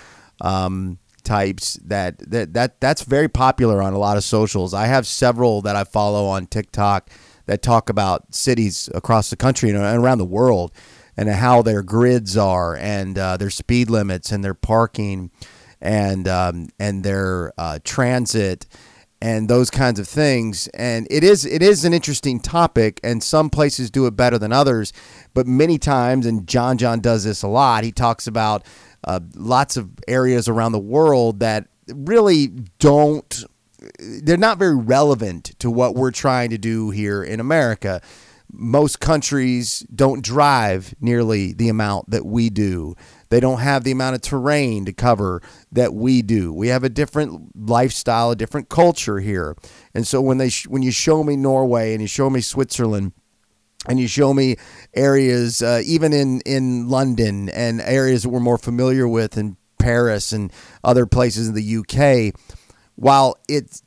[0.42, 1.80] um, types.
[1.84, 4.74] That that that that's very popular on a lot of socials.
[4.74, 7.10] I have several that I follow on TikTok
[7.46, 10.72] that talk about cities across the country and around the world
[11.18, 15.32] and how their grids are and uh, their speed limits and their parking
[15.82, 18.66] and um, and their uh, transit
[19.22, 20.68] and those kinds of things.
[20.74, 24.52] And it is it is an interesting topic, and some places do it better than
[24.52, 24.92] others.
[25.34, 27.84] But many times, and John John does this a lot.
[27.84, 28.66] He talks about
[29.04, 32.48] uh, lots of areas around the world that really
[32.80, 33.44] don't.
[34.00, 38.02] They're not very relevant to what we're trying to do here in America
[38.54, 42.96] most countries don't drive nearly the amount that we do.
[43.30, 45.42] They don't have the amount of terrain to cover
[45.72, 46.54] that we do.
[46.54, 49.56] We have a different lifestyle, a different culture here.
[49.96, 53.14] And so when they sh- when you show me Norway and you show me Switzerland
[53.88, 54.56] and you show me
[54.94, 60.32] areas uh, even in in London and areas that we're more familiar with in Paris
[60.32, 60.52] and
[60.84, 62.40] other places in the UK,
[62.96, 63.84] while it's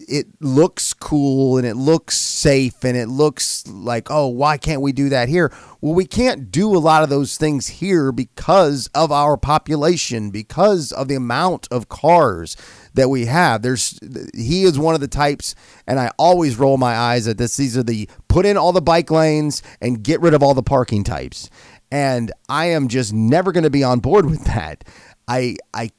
[0.00, 4.92] it looks cool and it looks safe and it looks like oh why can't we
[4.92, 5.52] do that here?
[5.80, 10.92] Well we can't do a lot of those things here because of our population because
[10.92, 12.56] of the amount of cars
[12.94, 13.62] that we have.
[13.62, 13.98] There's
[14.34, 15.54] he is one of the types
[15.86, 17.56] and I always roll my eyes at this.
[17.56, 20.62] These are the put in all the bike lanes and get rid of all the
[20.62, 21.50] parking types.
[21.90, 24.84] And I am just never going to be on board with that.
[25.26, 25.90] I I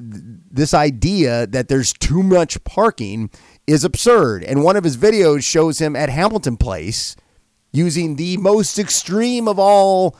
[0.00, 3.30] this idea that there's too much parking
[3.66, 4.44] is absurd.
[4.44, 7.16] And one of his videos shows him at Hamilton Place
[7.72, 10.16] using the most extreme of all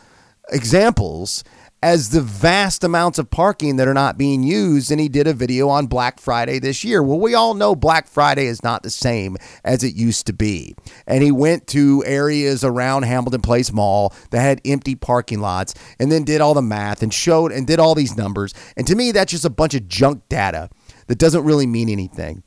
[0.51, 1.45] examples
[1.83, 4.91] as the vast amounts of parking that are not being used.
[4.91, 7.03] And he did a video on Black Friday this year.
[7.03, 10.75] Well, we all know Black Friday is not the same as it used to be.
[11.07, 16.11] And he went to areas around Hamilton Place Mall that had empty parking lots and
[16.11, 18.55] then did all the math and showed and did all these numbers.
[18.77, 20.71] And to me, that's just a bunch of junk data
[21.07, 22.43] that doesn't really mean anything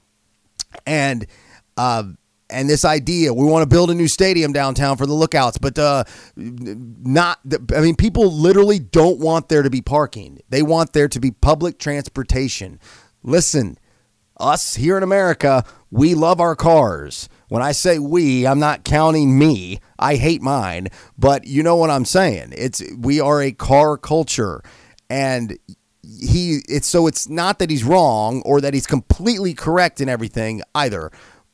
[0.86, 1.26] and
[1.78, 2.04] uh,
[2.52, 5.78] and this idea we want to build a new stadium downtown for the lookouts but
[5.80, 6.04] uh,
[6.36, 7.40] not
[7.76, 10.40] i mean people literally don't want there to be parking.
[10.50, 12.80] They want there to be public transportation.
[13.24, 13.78] Listen
[14.38, 17.30] us here in america we love our cars.
[17.50, 19.80] When i say we i'm not counting me.
[20.00, 20.88] I hate mine.
[21.18, 22.54] But you know what i'm saying?
[22.58, 24.64] It's we are a car culture.
[25.10, 25.58] And
[26.04, 30.62] he it's so it's not that he's wrong or that he's completely correct in everything
[30.74, 31.12] either,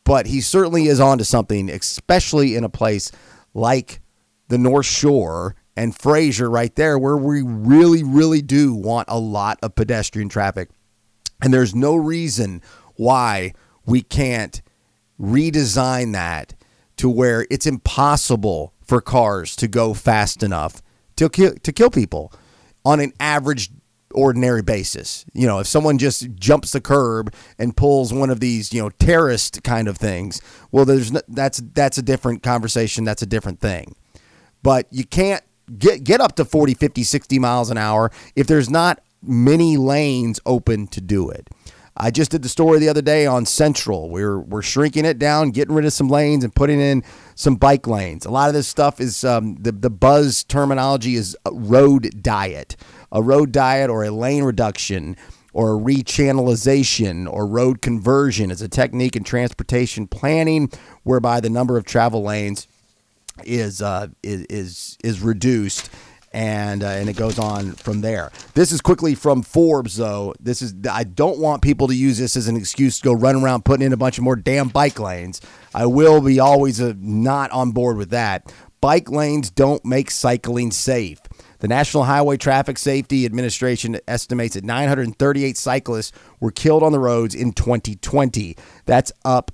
[0.08, 3.12] but he certainly is onto something, especially in a place
[3.54, 4.00] like
[4.48, 9.60] the North Shore and Frazier right there where we really really do want a lot
[9.62, 10.70] of pedestrian traffic.
[11.42, 12.62] And there's no reason
[12.96, 13.54] why
[13.86, 14.62] we can't
[15.20, 16.56] redesign that
[16.96, 20.82] to where it's impossible for cars to go fast enough
[21.18, 22.32] to kill, to kill people
[22.86, 23.72] on an average
[24.14, 25.26] ordinary basis.
[25.34, 28.90] You know, if someone just jumps the curb and pulls one of these, you know,
[28.90, 30.42] terrorist kind of things,
[30.72, 33.04] well, there's no, that's that's a different conversation.
[33.04, 33.96] That's a different thing.
[34.64, 35.44] But you can't
[35.78, 40.40] get get up to 40, 50, 60 miles an hour if there's not many lanes
[40.46, 41.50] open to do it.
[42.00, 44.10] I just did the story the other day on Central.
[44.10, 47.04] We're we're shrinking it down, getting rid of some lanes, and putting in
[47.34, 48.26] some bike lanes.
[48.26, 52.76] A lot of this stuff is um, the the buzz terminology is road diet
[53.12, 55.16] a road diet or a lane reduction
[55.54, 60.70] or a rechannelization or road conversion is a technique in transportation planning
[61.04, 62.68] whereby the number of travel lanes
[63.44, 65.90] is uh, is, is is reduced
[66.34, 68.32] and uh, and it goes on from there.
[68.54, 70.34] This is quickly from Forbes though.
[70.40, 73.36] This is I don't want people to use this as an excuse to go run
[73.38, 75.42] around putting in a bunch of more damn bike lanes.
[75.74, 78.54] I will be always uh, not on board with that.
[78.82, 81.20] Bike lanes don't make cycling safe.
[81.60, 87.34] The National Highway Traffic Safety Administration estimates that 938 cyclists were killed on the roads
[87.34, 88.56] in 2020.
[88.86, 89.52] That's up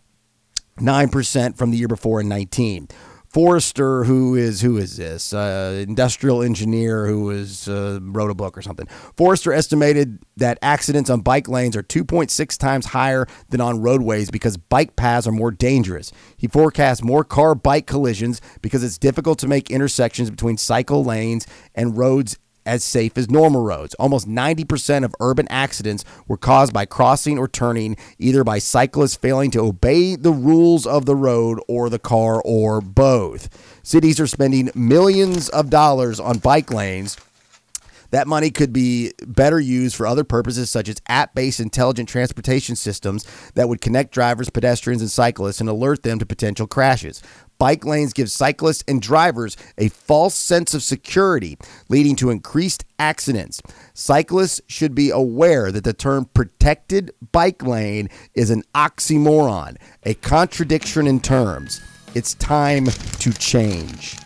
[0.79, 2.87] 9% from the year before in 19.
[3.33, 8.55] Forester, who is who is this uh, industrial engineer who is uh, wrote a book
[8.55, 8.85] or something.
[9.17, 14.55] Forester estimated that accidents on bike lanes are 2.6 times higher than on roadways because
[14.57, 16.11] bike paths are more dangerous.
[16.37, 21.97] He forecasts more car-bike collisions because it's difficult to make intersections between cycle lanes and
[21.97, 23.93] roads as safe as normal roads.
[23.95, 29.51] Almost 90% of urban accidents were caused by crossing or turning, either by cyclists failing
[29.51, 33.49] to obey the rules of the road or the car, or both.
[33.83, 37.17] Cities are spending millions of dollars on bike lanes
[38.11, 42.75] That money could be better used for other purposes, such as app based intelligent transportation
[42.75, 47.23] systems that would connect drivers, pedestrians, and cyclists and alert them to potential crashes.
[47.63, 51.57] Bike lanes give cyclists and drivers a false sense of security,
[51.87, 53.61] leading to increased accidents.
[53.93, 61.07] Cyclists should be aware that the term protected bike lane is an oxymoron, a contradiction
[61.07, 61.79] in terms.
[62.13, 64.17] It's time to change.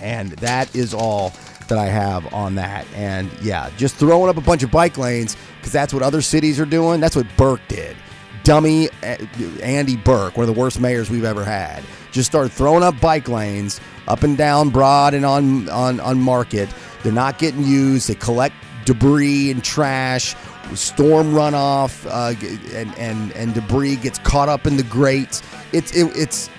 [0.00, 1.32] And that is all
[1.68, 2.84] that I have on that.
[2.96, 6.58] And yeah, just throwing up a bunch of bike lanes because that's what other cities
[6.58, 6.98] are doing.
[6.98, 7.96] That's what Berke did.
[8.42, 9.18] Dummy uh,
[9.62, 11.84] Andy Berke, one of the worst mayors we've ever had,
[12.16, 16.68] just start throwing up bike lanes up and down Broad and on on on Market.
[17.02, 18.08] They're not getting used.
[18.08, 18.54] They collect
[18.84, 20.34] debris and trash.
[20.74, 22.34] Storm runoff uh,
[22.76, 25.42] and, and and debris gets caught up in the grates.
[25.72, 26.50] It's it, it's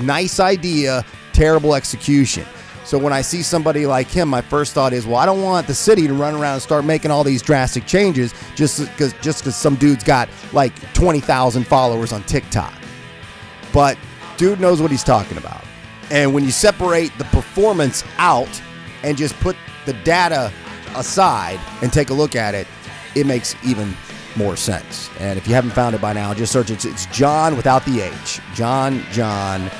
[0.00, 2.46] nice idea, terrible execution.
[2.84, 5.66] So when I see somebody like him, my first thought is, well, I don't want
[5.66, 9.40] the city to run around and start making all these drastic changes just because just
[9.40, 12.72] because some dude's got like twenty thousand followers on TikTok.
[13.72, 13.98] But
[14.36, 15.64] dude knows what he's talking about.
[16.10, 18.60] And when you separate the performance out
[19.02, 19.56] and just put
[19.86, 20.52] the data
[20.96, 22.66] aside and take a look at it,
[23.14, 23.94] it makes even
[24.36, 25.10] more sense.
[25.20, 26.84] And if you haven't found it by now, just search it.
[26.84, 28.40] It's John without the H.
[28.54, 29.62] John, John.
[29.62, 29.70] Uh,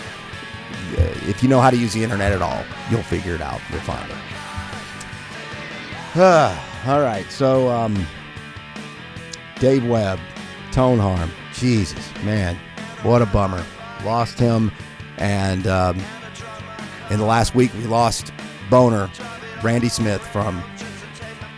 [1.26, 3.61] If you know how to use the internet at all, you'll figure it out.
[3.70, 4.16] You'll find it.
[6.86, 7.26] all right.
[7.30, 8.07] So, um,
[9.59, 10.20] Dave Webb,
[10.72, 11.30] tone harm.
[11.52, 12.57] Jesus, man,
[13.02, 13.64] what a bummer.
[14.05, 14.70] Lost him.
[15.18, 16.00] And um,
[17.11, 18.32] in the last week, we lost
[18.70, 19.11] Boner,
[19.62, 20.62] Randy Smith from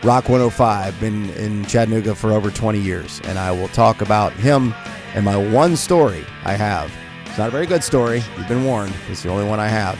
[0.02, 3.20] Rock 105, been in Chattanooga for over 20 years.
[3.24, 4.74] And I will talk about him
[5.14, 6.92] and my one story I have.
[7.26, 8.22] It's not a very good story.
[8.36, 8.94] You've been warned.
[9.08, 9.98] It's the only one I have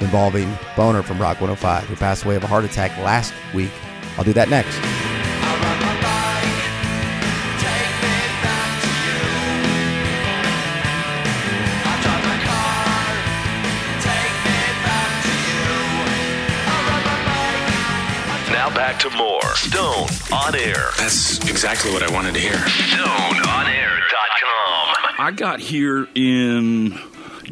[0.00, 3.72] involving Boner from Rock 105, who passed away of a heart attack last week.
[4.16, 5.07] I'll do that next.
[18.98, 20.90] Back to more Stone on Air.
[20.98, 22.52] That's exactly what I wanted to hear.
[22.52, 25.14] StoneOnAir.com.
[25.18, 26.98] I got here in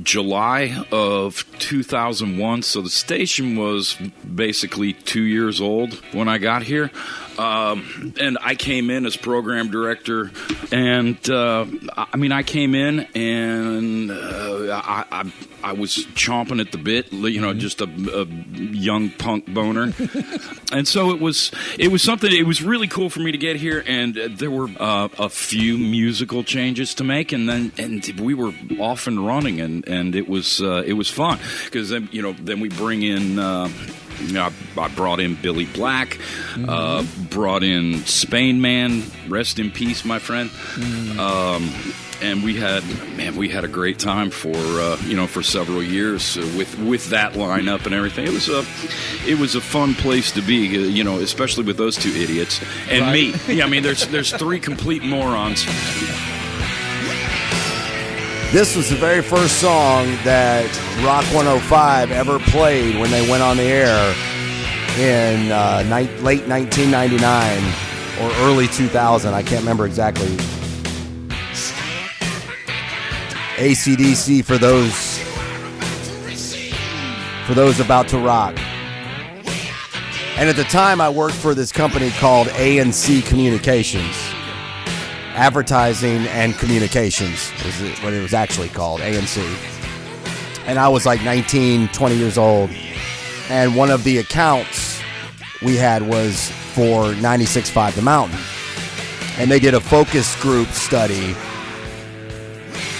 [0.02, 3.96] July of 2001, so the station was
[4.34, 6.90] basically two years old when I got here.
[7.38, 10.30] Um, and I came in as program director,
[10.72, 11.66] and uh,
[11.96, 15.32] I mean, I came in and uh, I, I,
[15.62, 19.92] I was chomping at the bit, you know, just a, a young punk boner,
[20.72, 22.32] and so it was it was something.
[22.32, 25.28] It was really cool for me to get here, and uh, there were uh, a
[25.28, 30.14] few musical changes to make, and then and we were off and running, and and
[30.14, 33.38] it was uh, it was fun because then you know then we bring in.
[34.20, 36.18] You know, I, I brought in Billy Black,
[36.66, 40.50] uh, brought in Spain Man, rest in peace, my friend.
[41.18, 41.70] Um,
[42.22, 42.82] and we had,
[43.16, 46.78] man, we had a great time for uh, you know for several years uh, with
[46.78, 48.26] with that lineup and everything.
[48.26, 48.64] It was a
[49.30, 52.60] it was a fun place to be, uh, you know, especially with those two idiots
[52.88, 53.12] and Right.
[53.48, 53.54] me.
[53.54, 55.66] Yeah, I mean, there's there's three complete morons.
[58.52, 60.64] This was the very first song that
[61.04, 64.14] Rock 105 ever played when they went on the air
[64.98, 69.34] in uh, ni- late 1999 or early 2000.
[69.34, 70.28] I can't remember exactly.
[73.56, 75.18] ACDC for those
[77.46, 78.56] for those about to rock.
[80.38, 84.35] And at the time, I worked for this company called ANC Communications
[85.36, 89.36] advertising and communications is what it was actually called anc
[90.66, 92.70] and i was like 19 20 years old.
[93.48, 95.00] And one of the accounts
[95.62, 98.38] we had was for 96.5 the mountain.
[99.38, 101.32] And they did a focus group study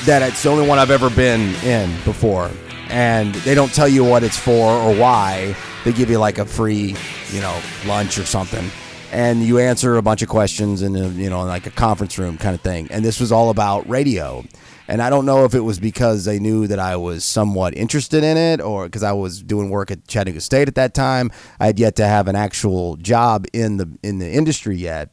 [0.05, 2.51] that it's the only one i've ever been in before.
[2.89, 5.57] And they don't tell you what it's for or why.
[5.85, 6.95] They give you like a free
[7.33, 8.71] you know lunch or something
[9.13, 12.39] and you answer a bunch of questions in a, you know like a conference room
[12.39, 12.89] kind of thing.
[12.91, 14.45] And this was all about radio.
[14.89, 18.23] And i don't know if it was because they knew that i was somewhat interested
[18.23, 21.31] in it or because i was doing work at chattanooga state at that time.
[21.59, 25.11] I had yet to have an actual job in the in the industry yet.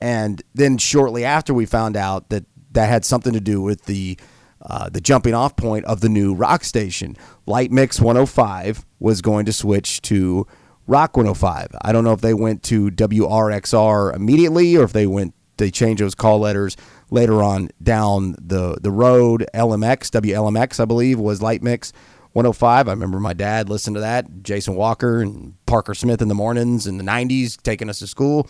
[0.00, 4.18] And then shortly after we found out that that had something to do with the
[4.62, 7.16] uh, the jumping off point of the new rock station.
[7.46, 10.46] Light mix 105 was going to switch to
[10.88, 11.68] Rock 105.
[11.82, 16.00] I don't know if they went to WRXR immediately or if they went they changed
[16.02, 16.76] those call letters
[17.10, 19.44] later on down the the road.
[19.54, 21.92] LMX, WLMX, I believe, was Light Mix
[22.32, 22.88] 105.
[22.88, 24.42] I remember my dad listened to that.
[24.42, 28.48] Jason Walker and Parker Smith in the mornings in the 90s, taking us to school,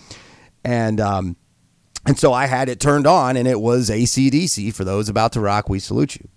[0.64, 1.36] and um,
[2.07, 5.41] and so I had it turned on, and it was ACDC for those about to
[5.41, 5.68] rock.
[5.68, 6.28] We salute you.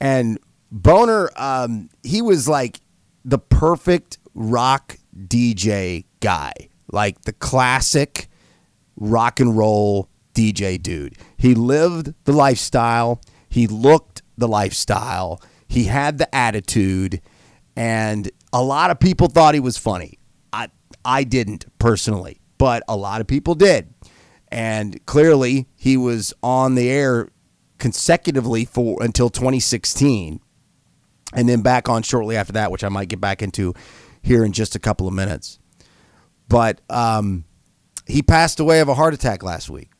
[0.00, 0.38] And
[0.70, 2.80] Boner, um, he was like
[3.24, 6.52] the perfect rock DJ guy,
[6.90, 8.28] like the classic
[8.96, 11.16] rock and roll DJ dude.
[11.36, 17.20] He lived the lifestyle, he looked the lifestyle, he had the attitude,
[17.76, 20.18] and a lot of people thought he was funny.
[20.52, 20.68] I
[21.04, 23.92] I didn't personally, but a lot of people did.
[24.50, 27.28] And clearly he was on the air
[27.78, 30.40] consecutively for until 2016
[31.34, 33.74] and then back on shortly after that, which I might get back into
[34.22, 35.58] here in just a couple of minutes.
[36.48, 37.44] But um,
[38.06, 39.90] he passed away of a heart attack last week,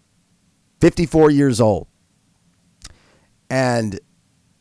[0.81, 1.89] 54 years old.
[3.51, 3.99] And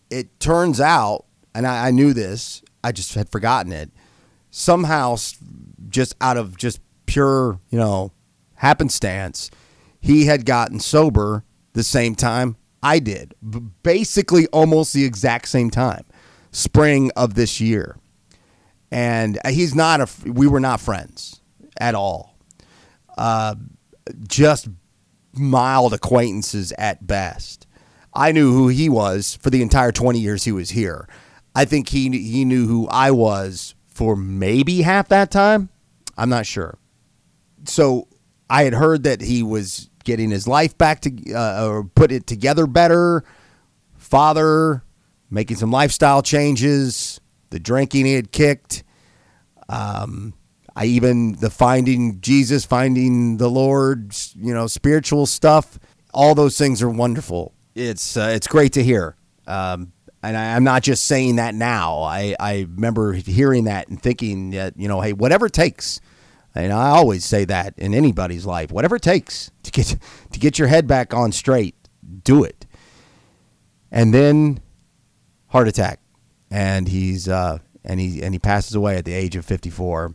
[0.09, 3.91] it turns out, and I, I knew this, I just had forgotten it,
[4.49, 5.17] somehow,
[5.89, 8.11] just out of just pure, you know,
[8.55, 9.51] happenstance,
[9.99, 11.43] he had gotten sober
[11.73, 13.33] the same time I did,
[13.83, 16.05] basically almost the exact same time,
[16.51, 17.97] spring of this year.
[18.91, 21.41] And he's not a, we were not friends
[21.77, 22.37] at all.
[23.17, 23.55] Uh,
[24.27, 24.69] just
[25.33, 27.67] mild acquaintances at best.
[28.13, 31.07] I knew who he was for the entire 20 years he was here.
[31.53, 35.69] I think he he knew who I was for maybe half that time.
[36.17, 36.77] I'm not sure.
[37.65, 38.07] So
[38.49, 42.27] I had heard that he was getting his life back to uh, or put it
[42.27, 43.23] together better.
[43.97, 44.83] Father
[45.29, 47.19] making some lifestyle changes.
[47.49, 48.83] The drinking he had kicked.
[49.69, 50.33] Um,
[50.75, 55.79] I even the finding Jesus, finding the Lord, you know, spiritual stuff.
[56.13, 57.53] All those things are wonderful.
[57.75, 59.15] It's uh, it's great to hear.
[59.45, 59.93] Um,
[60.23, 61.99] and I, am not just saying that now.
[61.99, 66.01] I, I remember hearing that and thinking that you know, hey, whatever it takes
[66.57, 69.95] and I always say that in anybody's life, whatever it takes to get
[70.31, 71.75] to get your head back on straight,
[72.23, 72.65] do it.
[73.91, 74.59] And then
[75.47, 75.99] heart attack,
[76.49, 80.13] and he's uh, and he and he passes away at the age of 54.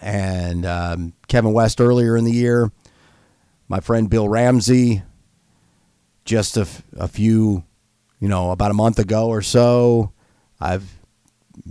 [0.00, 2.70] And um, Kevin West earlier in the year,
[3.68, 5.02] my friend Bill Ramsey,
[6.24, 6.66] just a,
[6.96, 7.64] a few,
[8.20, 10.12] you know, about a month ago or so.
[10.60, 10.98] I've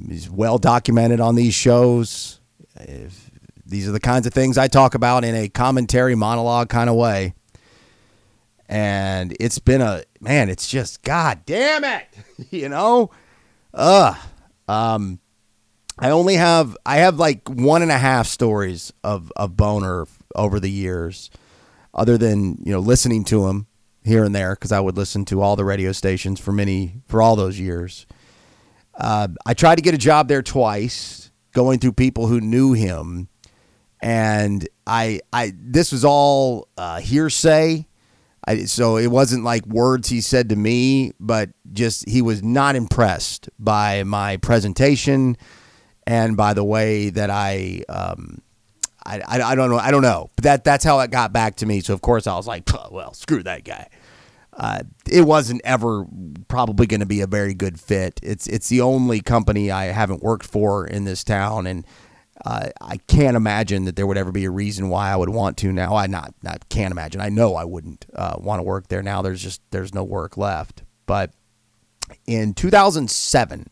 [0.08, 2.40] he's well documented on these shows.
[2.76, 3.32] If
[3.66, 6.96] these are the kinds of things I talk about in a commentary monologue kind of
[6.96, 7.34] way.
[8.70, 12.08] And it's been a man, it's just god damn it.
[12.52, 13.12] you know?
[13.74, 14.16] Ugh.
[14.68, 15.20] Um
[15.98, 20.60] I only have I have like one and a half stories of, of Boner over
[20.60, 21.30] the years,
[21.94, 23.68] other than, you know, listening to him
[24.04, 27.22] here and there, because I would listen to all the radio stations for many for
[27.22, 28.08] all those years.
[28.96, 33.30] Uh, I tried to get a job there twice, going through people who knew him
[34.04, 37.88] and I I this was all uh, hearsay.
[38.46, 42.76] I, so it wasn't like words he said to me, but just he was not
[42.76, 45.38] impressed by my presentation
[46.06, 48.42] and by the way that I um,
[49.06, 51.58] I, I, I don't know I don't know, but that that's how it got back
[51.58, 51.82] to me.
[51.82, 53.90] So of course I was like, well, screw that guy.
[54.56, 56.06] Uh, it wasn't ever
[56.48, 58.20] probably going to be a very good fit.
[58.22, 61.86] It's it's the only company I haven't worked for in this town, and
[62.46, 65.58] uh, I can't imagine that there would ever be a reason why I would want
[65.58, 65.96] to now.
[65.96, 67.22] I not not can't imagine.
[67.22, 69.22] I know I wouldn't uh, want to work there now.
[69.22, 70.84] There's just there's no work left.
[71.06, 71.32] But
[72.26, 73.70] in 2007,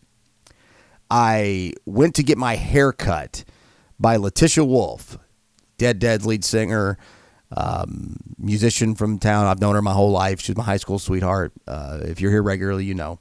[1.10, 3.44] I went to get my hair cut
[4.00, 5.18] by Letitia Wolf,
[5.78, 6.98] Dead Dead lead singer,
[7.56, 9.48] um, musician from town.
[9.48, 10.40] I've known her my whole life.
[10.40, 11.52] She's my high school sweetheart.
[11.68, 13.20] Uh, if you're here regularly, you know.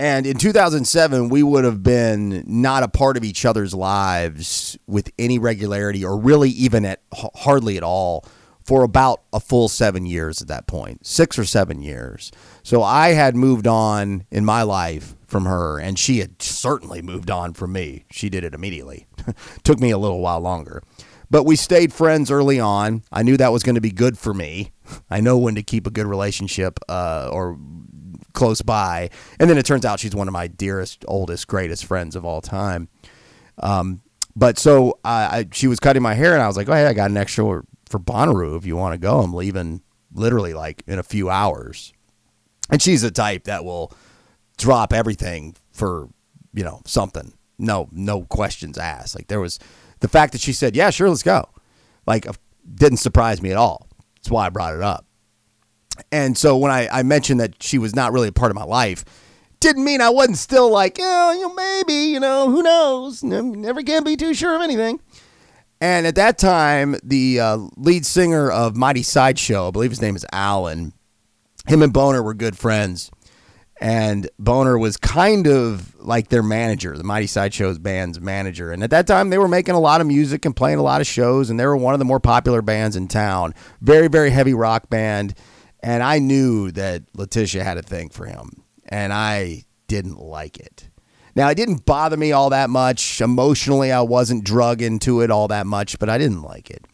[0.00, 5.12] And in 2007, we would have been not a part of each other's lives with
[5.18, 8.24] any regularity or really even at hardly at all
[8.64, 12.32] for about a full seven years at that point, six or seven years.
[12.62, 17.30] So I had moved on in my life from her, and she had certainly moved
[17.30, 18.06] on from me.
[18.10, 19.06] She did it immediately.
[19.64, 20.82] Took me a little while longer.
[21.30, 23.02] But we stayed friends early on.
[23.12, 24.72] I knew that was going to be good for me.
[25.10, 27.58] I know when to keep a good relationship uh, or
[28.32, 29.10] close by.
[29.38, 32.40] And then it turns out she's one of my dearest, oldest, greatest friends of all
[32.40, 32.88] time.
[33.58, 34.02] Um,
[34.36, 36.92] but so I, she was cutting my hair, and I was like, "Oh, hey, I
[36.92, 39.20] got an extra for Bonnaroo if you want to go.
[39.20, 41.92] I'm leaving literally like in a few hours."
[42.70, 43.92] And she's the type that will
[44.56, 46.08] drop everything for
[46.54, 47.34] you know something.
[47.58, 49.14] No, no questions asked.
[49.14, 49.58] Like there was
[49.98, 51.48] the fact that she said, "Yeah, sure, let's go,"
[52.06, 52.26] like
[52.74, 53.88] didn't surprise me at all.
[54.16, 55.04] That's why I brought it up.
[56.10, 58.64] And so when I, I mentioned that she was not really a part of my
[58.64, 59.04] life,
[59.60, 63.22] didn't mean I wasn't still like, oh, you know, maybe, you know, who knows?
[63.22, 65.00] Never can be too sure of anything.
[65.82, 70.16] And at that time, the uh, lead singer of Mighty Sideshow, I believe his name
[70.16, 70.92] is Alan,
[71.66, 73.10] him and Boner were good friends.
[73.82, 78.72] And Boner was kind of like their manager, the Mighty Sideshow's band's manager.
[78.72, 81.00] And at that time, they were making a lot of music and playing a lot
[81.00, 83.54] of shows, and they were one of the more popular bands in town.
[83.80, 85.32] Very, very heavy rock band.
[85.82, 90.88] And I knew that Letitia had a thing for him, and I didn't like it.
[91.34, 93.20] Now, it didn't bother me all that much.
[93.20, 96.86] Emotionally, I wasn't drug into it all that much, but I didn't like it.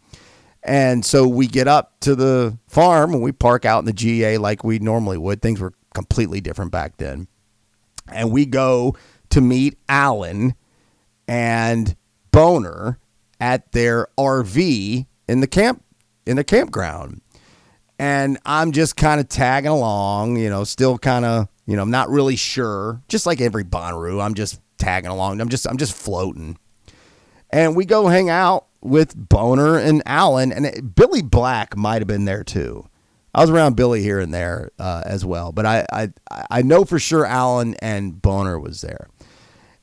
[0.62, 4.38] And so we get up to the farm and we park out in the GA
[4.38, 5.40] like we normally would.
[5.40, 7.28] Things were completely different back then.
[8.08, 8.96] And we go
[9.30, 10.54] to meet Alan
[11.28, 11.96] and
[12.32, 12.98] Boner
[13.40, 15.82] at their RV in the camp
[16.26, 17.20] in the campground.
[17.98, 21.90] And I'm just kind of tagging along, you know, still kind of you know, I'm
[21.90, 23.02] not really sure.
[23.08, 25.40] Just like every Bonnaroo, I'm just tagging along.
[25.40, 26.58] I'm just I'm just floating.
[27.50, 32.24] And we go hang out with Boner and Allen, and Billy Black might have been
[32.24, 32.88] there too.
[33.34, 36.08] I was around Billy here and there uh, as well, but I, I
[36.50, 39.08] I know for sure Allen and Boner was there.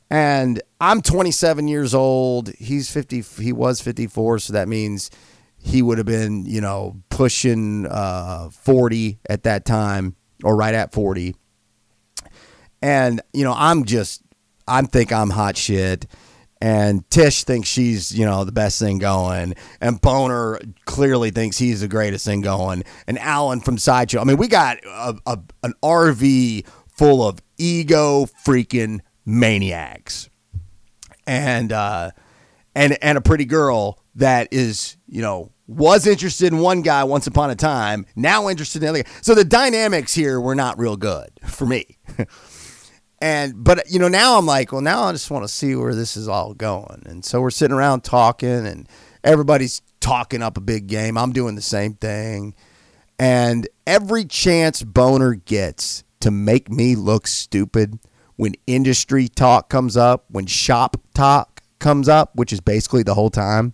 [0.09, 2.53] And I'm 27 years old.
[2.55, 3.22] He's 50.
[3.41, 5.09] He was 54, so that means
[5.64, 10.91] he would have been, you know, pushing uh, 40 at that time, or right at
[10.91, 11.36] 40.
[12.82, 14.24] And, you know, I'm just,
[14.68, 16.05] I think I'm hot shit.
[16.59, 19.55] And Tish thinks she's, you know, the best thing going.
[19.80, 22.84] And Boner clearly thinks he's the greatest thing going.
[23.07, 24.20] And Alan from Sideshow.
[24.20, 30.30] I mean, we got a, a, an RV full of ego freaking maniacs.
[31.26, 32.11] And, uh,
[32.76, 37.28] and, and a pretty girl that is, you know, was interested in one guy once
[37.28, 39.09] upon a time, now interested in the other.
[39.22, 41.97] So the dynamics here were not real good for me.
[43.24, 45.95] And but you know now I'm like, well now I just want to see where
[45.95, 47.03] this is all going.
[47.05, 48.89] And so we're sitting around talking and
[49.24, 51.18] everybody's talking up a big game.
[51.18, 52.53] I'm doing the same thing.
[53.18, 57.97] And every chance Boner gets to make me look stupid
[58.36, 63.30] when industry talk comes up, when shop talk comes up, which is basically the whole
[63.30, 63.74] time,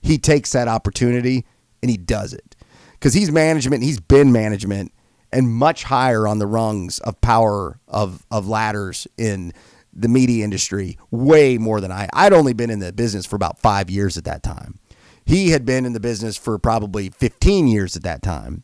[0.00, 1.46] he takes that opportunity
[1.82, 2.56] and he does it.
[3.00, 4.92] Cuz he's management, he's been management
[5.32, 9.52] and much higher on the rungs of power of of ladders in
[9.92, 12.08] the media industry way more than I.
[12.12, 14.78] I'd only been in the business for about 5 years at that time.
[15.24, 18.62] He had been in the business for probably 15 years at that time.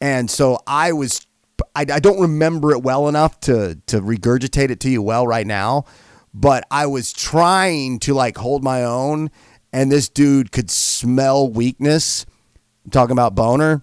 [0.00, 1.26] And so I was
[1.74, 5.46] I, I don't remember it well enough to to regurgitate it to you well right
[5.46, 5.84] now,
[6.32, 9.30] but I was trying to like hold my own
[9.72, 12.26] and this dude could smell weakness.
[12.84, 13.82] I'm talking about boner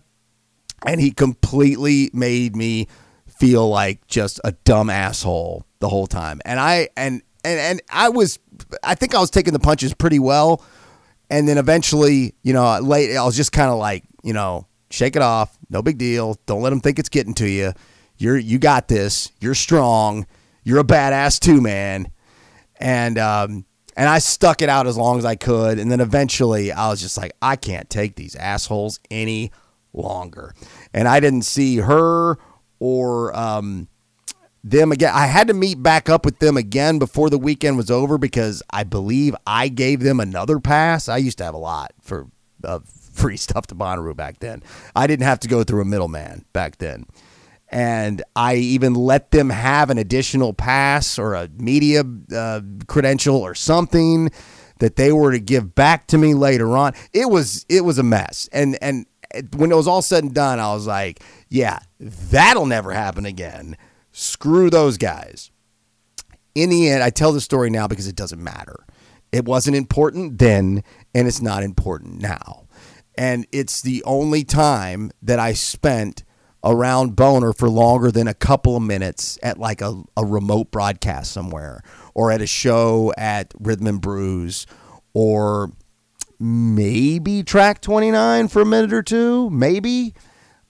[0.86, 2.88] and he completely made me
[3.27, 6.41] feel like just a dumb asshole the whole time.
[6.45, 8.39] And I and and and I was
[8.83, 10.63] I think I was taking the punches pretty well.
[11.29, 15.15] And then eventually, you know, late I was just kind of like, you know, shake
[15.15, 16.39] it off, no big deal.
[16.45, 17.73] Don't let them think it's getting to you.
[18.17, 19.31] You're you got this.
[19.39, 20.27] You're strong.
[20.63, 22.11] You're a badass too, man.
[22.77, 23.65] And um
[23.95, 25.79] and I stuck it out as long as I could.
[25.79, 29.51] And then eventually I was just like, I can't take these assholes any
[29.93, 30.53] longer.
[30.93, 32.37] And I didn't see her
[32.79, 33.87] or um,
[34.63, 35.11] them again.
[35.13, 38.61] I had to meet back up with them again before the weekend was over because
[38.69, 41.07] I believe I gave them another pass.
[41.07, 42.27] I used to have a lot for
[43.13, 44.61] free stuff to Bonnaroo back then.
[44.95, 47.05] I didn't have to go through a middleman back then.
[47.76, 53.53] And I even let them have an additional pass or a media uh, credential or
[53.53, 54.32] something
[54.80, 56.93] that they were to give back to me later on.
[57.11, 58.47] It was it was a mess.
[58.53, 59.05] And and
[59.57, 63.76] when it was all said and done, I was like, yeah, that'll never happen again.
[64.13, 65.51] Screw those guys.
[66.55, 68.86] In the end, I tell the story now because it doesn't matter.
[69.34, 70.82] It wasn't important then,
[71.13, 72.67] and it's not important now.
[73.17, 76.23] And it's the only time that I spent
[76.66, 81.32] around Boner for longer than a couple of minutes at like a, a remote broadcast
[81.32, 81.84] somewhere
[82.16, 84.66] or at a show at Rhythm and Brews
[85.13, 85.72] or
[86.39, 90.13] maybe track 29 for a minute or two, maybe.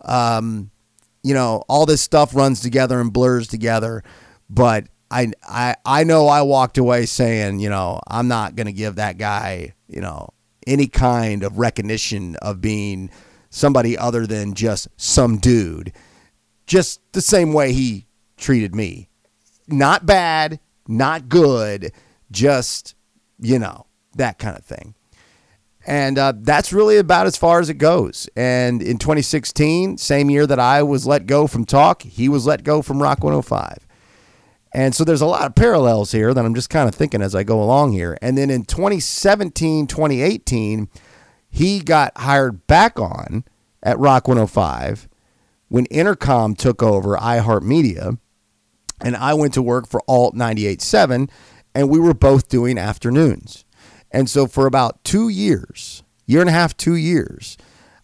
[0.01, 0.69] Um,
[1.23, 4.03] you know, all this stuff runs together and blurs together,
[4.49, 8.73] but I I I know I walked away saying, you know, I'm not going to
[8.73, 10.29] give that guy, you know,
[10.67, 13.09] any kind of recognition of being
[13.55, 15.93] somebody other than just some dude.
[16.67, 18.05] Just the same way he
[18.37, 19.07] treated me.
[19.67, 21.91] Not bad, not good,
[22.29, 22.95] just,
[23.39, 23.85] you know,
[24.15, 24.93] that kind of thing.
[25.87, 28.27] And uh, that's really about as far as it goes.
[28.35, 32.63] And in 2016, same year that I was let go from Talk, he was let
[32.63, 33.87] go from Rock 105.
[34.73, 37.33] And so there's a lot of parallels here that I'm just kind of thinking as
[37.33, 38.17] I go along here.
[38.21, 40.89] And then in 2017, 2018,
[41.55, 43.45] he got hired back on
[43.81, 45.07] at Rock 105
[45.69, 48.19] when Intercom took over iHeartMedia.
[48.99, 51.29] And I went to work for Alt 98.7,
[51.73, 53.63] and we were both doing afternoons.
[54.11, 57.57] And so for about two years, year and a half, two years,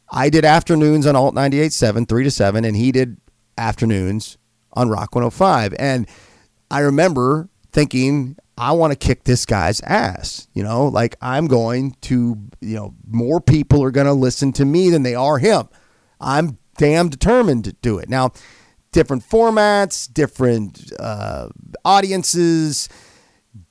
[0.09, 3.17] I did afternoons on Alt 98.7, 3 to 7, and he did
[3.57, 4.37] afternoons
[4.71, 5.73] on Rock 105.
[5.77, 6.07] And
[6.69, 10.47] I remember thinking, I want to kick this guy's ass.
[10.53, 14.65] You know, like I'm going to, you know, more people are going to listen to
[14.65, 15.67] me than they are him.
[16.19, 18.07] I'm damn determined to do it.
[18.07, 18.33] Now,
[18.91, 21.49] different formats, different uh,
[21.83, 22.87] audiences,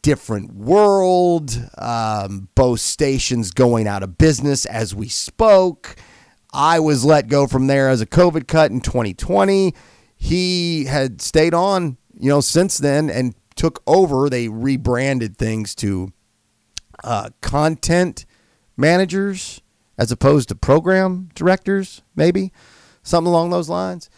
[0.03, 5.95] different world, um, both stations going out of business as we spoke.
[6.53, 9.73] I was let go from there as a COVID cut in 2020.
[10.17, 14.31] He had stayed on, you know, since then and took over.
[14.31, 16.15] They rebranded things to
[17.05, 18.25] uh, content
[18.75, 19.61] managers
[19.99, 22.55] as opposed to program directors, maybe
[23.03, 24.09] something along those lines.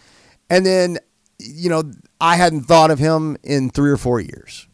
[0.48, 0.98] And then,
[1.40, 1.82] you know,
[2.20, 4.68] I hadn't thought of him in three or four years,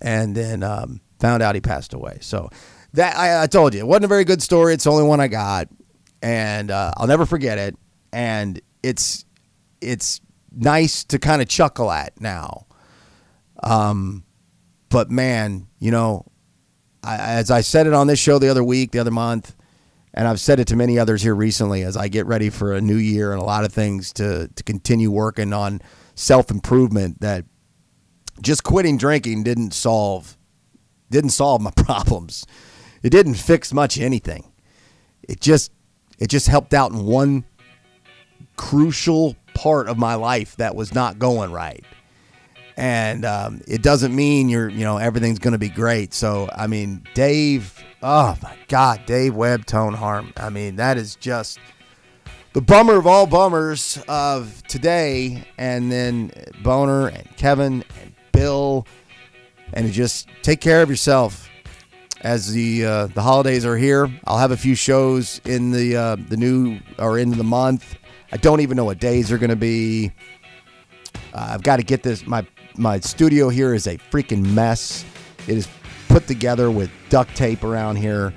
[0.00, 2.16] and then um, found out he passed away.
[2.22, 2.48] So
[2.94, 4.72] that I, I, told you it wasn't a very good story.
[4.72, 5.68] It's the only one I got,
[6.22, 7.76] and uh, I'll never forget it.
[8.10, 9.26] And it's
[9.82, 12.67] it's nice to kind of chuckle at now.
[13.62, 14.24] Um,
[14.88, 16.26] but man, you know,
[17.02, 19.54] I, as I said it on this show the other week, the other month,
[20.14, 22.80] and I've said it to many others here recently as I get ready for a
[22.80, 25.80] new year and a lot of things to to continue working on
[26.14, 27.20] self improvement.
[27.20, 27.44] That
[28.40, 30.36] just quitting drinking didn't solve
[31.10, 32.46] didn't solve my problems.
[33.02, 34.50] It didn't fix much anything.
[35.22, 35.72] It just
[36.18, 37.44] it just helped out in one
[38.56, 41.84] crucial part of my life that was not going right.
[42.78, 46.14] And um, it doesn't mean you're, you know, everything's going to be great.
[46.14, 50.32] So, I mean, Dave, oh my God, Dave Webb, Tone Harm.
[50.36, 51.58] I mean, that is just
[52.52, 55.44] the bummer of all bummers of today.
[55.58, 56.30] And then
[56.62, 58.86] Boner and Kevin and Bill.
[59.72, 61.50] And just take care of yourself
[62.20, 64.08] as the uh, the holidays are here.
[64.24, 67.96] I'll have a few shows in the uh, the new or into the month.
[68.30, 70.12] I don't even know what days are going to be.
[71.34, 72.24] Uh, I've got to get this.
[72.24, 72.46] My
[72.78, 75.04] my studio here is a freaking mess.
[75.46, 75.68] It is
[76.08, 78.32] put together with duct tape around here.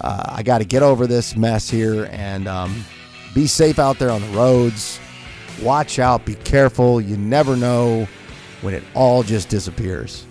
[0.00, 2.84] Uh, I got to get over this mess here and um,
[3.34, 4.98] be safe out there on the roads.
[5.62, 6.24] Watch out.
[6.24, 7.00] Be careful.
[7.00, 8.08] You never know
[8.62, 10.26] when it all just disappears.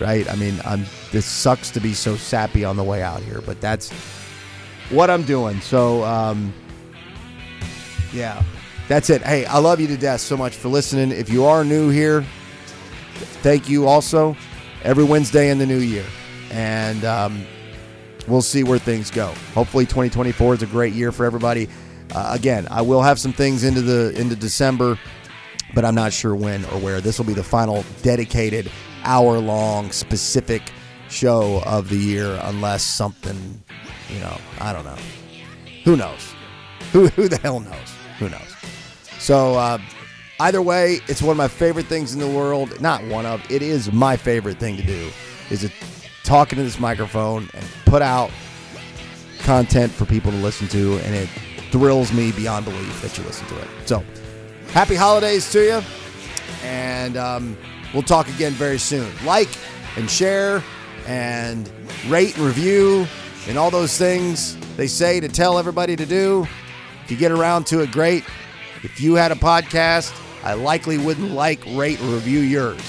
[0.00, 0.30] Right?
[0.30, 0.84] I mean, I'm.
[1.10, 3.90] This sucks to be so sappy on the way out here, but that's
[4.90, 5.60] what I'm doing.
[5.60, 6.04] So.
[6.04, 6.52] Um,
[8.12, 8.42] yeah,
[8.88, 9.22] that's it.
[9.22, 11.10] Hey, I love you to death so much for listening.
[11.10, 12.24] If you are new here,
[13.18, 14.36] thank you also
[14.82, 16.04] every Wednesday in the new year.
[16.50, 17.44] And um,
[18.26, 19.32] we'll see where things go.
[19.54, 21.68] Hopefully 2024 is a great year for everybody.
[22.14, 24.98] Uh, again, I will have some things into the into December,
[25.74, 27.00] but I'm not sure when or where.
[27.00, 28.70] This will be the final dedicated
[29.04, 30.62] hour long specific
[31.10, 33.62] show of the year unless something,
[34.10, 34.96] you know, I don't know.
[35.84, 36.34] Who knows?
[36.92, 37.94] Who, who the hell knows?
[38.18, 38.54] Who knows?
[39.18, 39.78] So, uh,
[40.40, 42.80] either way, it's one of my favorite things in the world.
[42.80, 45.10] Not one of, it is my favorite thing to do.
[45.50, 45.72] Is it
[46.24, 48.30] talking to this microphone and put out
[49.40, 51.28] content for people to listen to, and it
[51.70, 53.68] thrills me beyond belief that you listen to it.
[53.86, 54.04] So,
[54.72, 55.82] happy holidays to you,
[56.62, 57.56] and um,
[57.94, 59.10] we'll talk again very soon.
[59.24, 59.48] Like
[59.96, 60.62] and share
[61.06, 61.70] and
[62.08, 63.06] rate and review
[63.48, 66.46] and all those things they say to tell everybody to do.
[67.04, 68.24] If you get around to it, great.
[68.82, 70.12] If you had a podcast,
[70.48, 72.80] I likely wouldn't like, rate, or review yours.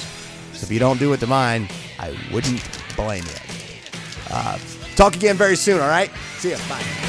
[0.53, 1.67] So if you don't do it to mine,
[1.99, 2.63] I wouldn't
[2.95, 4.31] blame you.
[4.31, 4.57] Uh,
[4.95, 6.09] talk again very soon, all right?
[6.37, 6.57] See ya.
[6.69, 7.08] Bye.